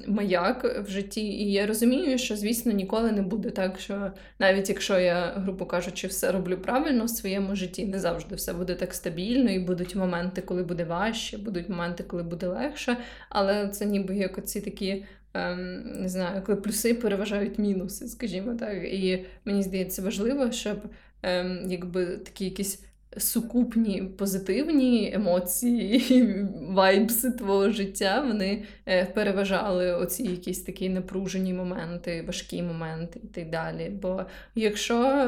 [0.06, 1.20] маяк в житті.
[1.20, 6.06] І я розумію, що, звісно, ніколи не буде так, що навіть якщо я, грубо кажучи,
[6.06, 10.42] все роблю правильно в своєму житті, не завжди все буде так стабільно, і будуть моменти,
[10.42, 12.96] коли буде важче, будуть моменти, коли буде легше.
[13.28, 15.04] Але це ніби як оці такі.
[15.34, 18.84] Ем, не знаю, коли плюси переважають мінуси, скажімо так.
[18.84, 20.78] І мені здається важливо, щоб
[21.22, 22.84] ем, якби такі якісь
[23.16, 26.22] сукупні позитивні емоції
[26.68, 33.50] вайбси твого життя вони е, переважали оці якісь такі напружені моменти, важкі моменти і так
[33.50, 33.90] далі.
[34.02, 35.26] Бо якщо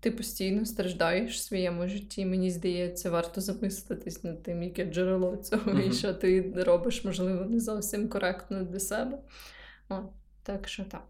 [0.00, 5.72] ти постійно страждаєш в своєму житті, мені здається, варто замислитись над тим, яке джерело цього,
[5.72, 5.90] mm-hmm.
[5.90, 9.18] і що ти робиш, можливо, не зовсім коректно для себе.
[9.88, 9.96] О,
[10.42, 11.02] Так що так.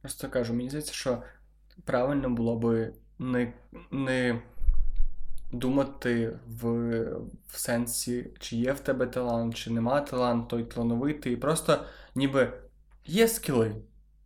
[0.00, 1.22] Просто кажу, мені здається, що
[1.84, 3.52] правильно було би не.
[3.90, 4.40] не
[5.58, 6.66] думати в
[7.48, 11.36] в сенсі, чи є в тебе талант, чи нема талант, той талановитий.
[11.36, 11.78] Просто
[12.14, 12.52] ніби
[13.06, 13.74] є скіли,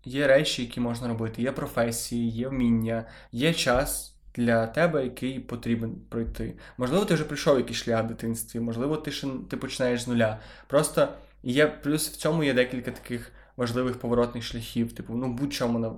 [0.04, 4.16] є речі, які можна робити, є професії, є вміння, є час.
[4.34, 6.56] Для тебе, який потрібен пройти.
[6.78, 10.40] Можливо, ти вже прийшов якийсь шлях в дитинстві, можливо, ти ще ти починаєш з нуля.
[10.66, 11.08] Просто
[11.42, 14.92] є плюс в цьому є декілька таких важливих поворотних шляхів.
[14.92, 15.90] Типу, ну будь-чому е,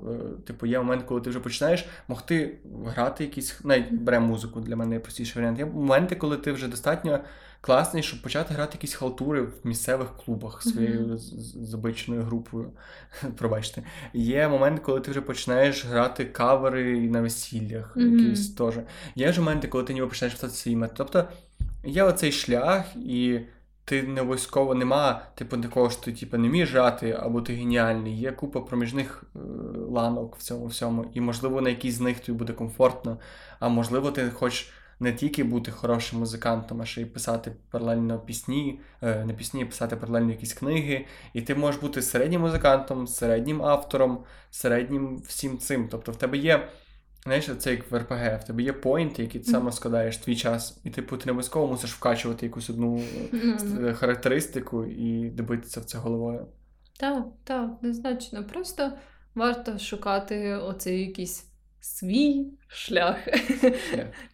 [0.47, 5.01] типу, є момент, коли ти вже починаєш могти грати якісь, навіть бере музику для мене
[5.01, 5.59] простіший варіант.
[5.59, 7.21] Є моменти, коли ти вже достатньо
[7.61, 11.65] класний, щоб почати грати якісь халтури в місцевих клубах своєю mm-hmm.
[11.65, 12.71] забиченою групою.
[13.37, 13.83] Пробачте.
[14.13, 18.19] Є момент, коли ти вже починаєш грати кавери на весіллях, mm-hmm.
[18.19, 18.75] якісь теж.
[19.15, 20.97] Є ж моменти, коли ти ніби починаєш писати свій метод.
[20.97, 21.29] Тобто
[21.85, 23.41] є оцей шлях і.
[23.85, 28.19] Ти не обов'язково нема, типу, такого, що ти типу, не вмієш грати, або ти геніальний.
[28.19, 29.39] Є купа проміжних е,
[29.91, 31.11] ланок в цьому всьому.
[31.15, 33.19] І, можливо, на якійсь з них тобі буде комфортно,
[33.61, 38.81] а можливо, ти хочеш не тільки бути хорошим музикантом, а ще й писати паралельно пісні,
[39.03, 41.07] е, не пісні, писати паралельно якісь книги.
[41.33, 45.89] І ти можеш бути середнім музикантом, середнім автором, середнім всім цим.
[45.91, 46.69] Тобто в тебе є.
[47.25, 50.81] Знаєш, це як в РПГ, в тебе є поінти, які ти сам розкладаєш твій час,
[50.85, 53.95] і типу ти не обов'язково мусиш вкачувати якусь одну mm-hmm.
[53.95, 56.47] характеристику і добитися в це головою.
[56.99, 58.45] Так, так, незначно.
[58.45, 58.93] Просто
[59.35, 61.47] варто шукати оцей якийсь
[61.81, 63.17] свій шлях.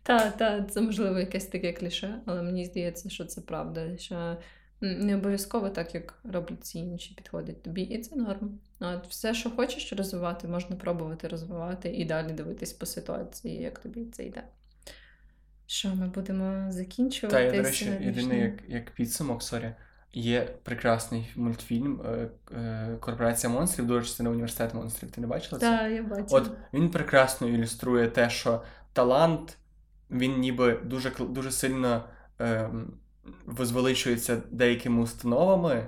[0.02, 3.98] Так, так, це можливо якесь таке кліше, але мені здається, що це правда.
[3.98, 4.36] що
[4.80, 8.58] не обов'язково так, як роблять ці інші, підходить тобі, і це норм.
[8.80, 14.04] От Все, що хочеш розвивати, можна пробувати розвивати і далі дивитись по ситуації, як тобі
[14.04, 14.42] це йде.
[15.66, 17.36] Що ми будемо закінчувати?
[17.36, 19.74] Та, я, до речі, єдиний як як підсумок, sorry,
[20.12, 25.10] є прекрасний мультфільм е, е, Корпорація монстрів, дуже частина університет монстрів.
[25.10, 25.78] Ти не бачила це?
[25.78, 26.26] Так, я бачила.
[26.30, 28.62] От він прекрасно ілюструє те, що
[28.92, 29.56] талант,
[30.10, 32.04] він ніби дуже дуже сильно.
[32.40, 32.70] Е,
[33.46, 35.86] возвеличується деякими установами,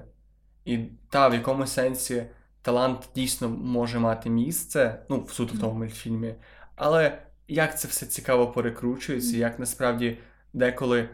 [0.65, 0.79] і
[1.11, 2.25] та в якомусь сенсі
[2.63, 6.35] талант дійсно може мати місце, ну, в суто в тому мультфільмі,
[6.77, 10.19] але як це все цікаво перекручується, як насправді
[10.53, 11.09] деколи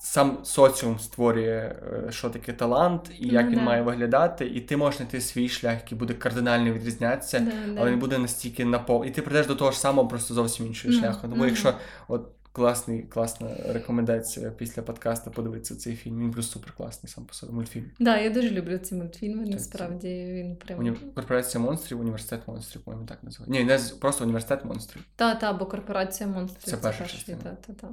[0.00, 1.76] сам соціум створює,
[2.08, 3.64] е, що таке талант, і як ну, він да.
[3.64, 7.90] має виглядати, і ти можеш знайти свій шлях, який буде кардинально відрізнятися, да, але да.
[7.90, 9.06] він буде настільки напов...
[9.06, 11.28] І ти прийдеш до того ж самого, просто зовсім іншого mm, шляху.
[11.28, 11.48] Тому mm-hmm.
[11.48, 11.74] якщо
[12.08, 16.18] от класний, класна рекомендація після подкасту подивитися цей фільм.
[16.18, 17.84] Він плюс супер класний сам по собі мультфільм.
[17.84, 19.46] Так, да, я дуже люблю ці мультфільми.
[19.46, 20.92] Насправді він прям Уні...
[21.14, 23.60] корпорація монстрів, університет монстрів, по-моєму, так називається.
[23.60, 25.04] Ні, не просто університет монстрів.
[25.16, 26.64] Так, так, бо корпорація монстрів.
[26.64, 27.38] Це перша частина.
[27.42, 27.88] Та, та, та.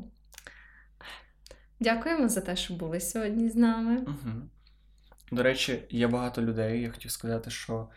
[1.79, 3.97] Дякуємо за те, що були сьогодні з нами.
[3.97, 4.31] Угу.
[5.31, 6.81] До речі, є багато людей.
[6.81, 7.87] Я хотів сказати, що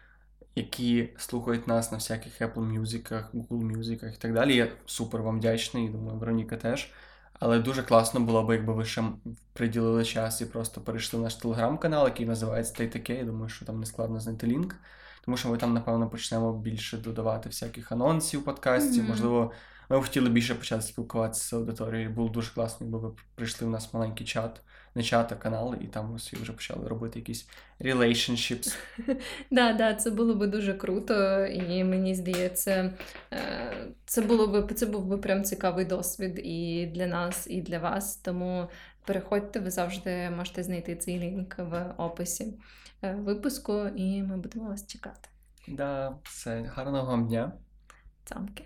[0.56, 4.56] які слухають нас на всяких Apple Music, Google Music і так далі.
[4.56, 6.92] Я супер вам вдячний, думаю, Вероніка теж.
[7.40, 9.04] Але дуже класно було б, якби ви ще
[9.52, 13.14] приділили час і просто перейшли в наш телеграм-канал, який називається Та й таке.
[13.14, 14.76] Я думаю, що там не складно знайти лінк.
[15.24, 19.04] Тому що ми там, напевно, почнемо більше додавати всяких анонсів подкастів.
[19.04, 19.08] Mm-hmm.
[19.08, 19.52] Можливо,
[19.88, 22.10] ми б хотіли більше почати спілкуватися з аудиторією.
[22.10, 24.60] Було дуже класно, якби ви прийшли в нас маленький чат
[24.96, 27.48] не чат, а канал, і там усі вже почали робити якісь
[27.80, 28.76] relationships.
[29.50, 32.92] Да, да, це було би дуже круто, і мені здається,
[33.32, 33.72] е,
[34.04, 38.16] це було би це був би прям цікавий досвід і для нас, і для вас.
[38.16, 38.68] Тому
[39.04, 42.54] переходьте, ви завжди можете знайти цей лінк в описі
[43.02, 45.28] е, випуску, і ми будемо вас чекати.
[45.68, 47.52] Да, все, гарного вам дня.
[48.24, 48.64] Цамки.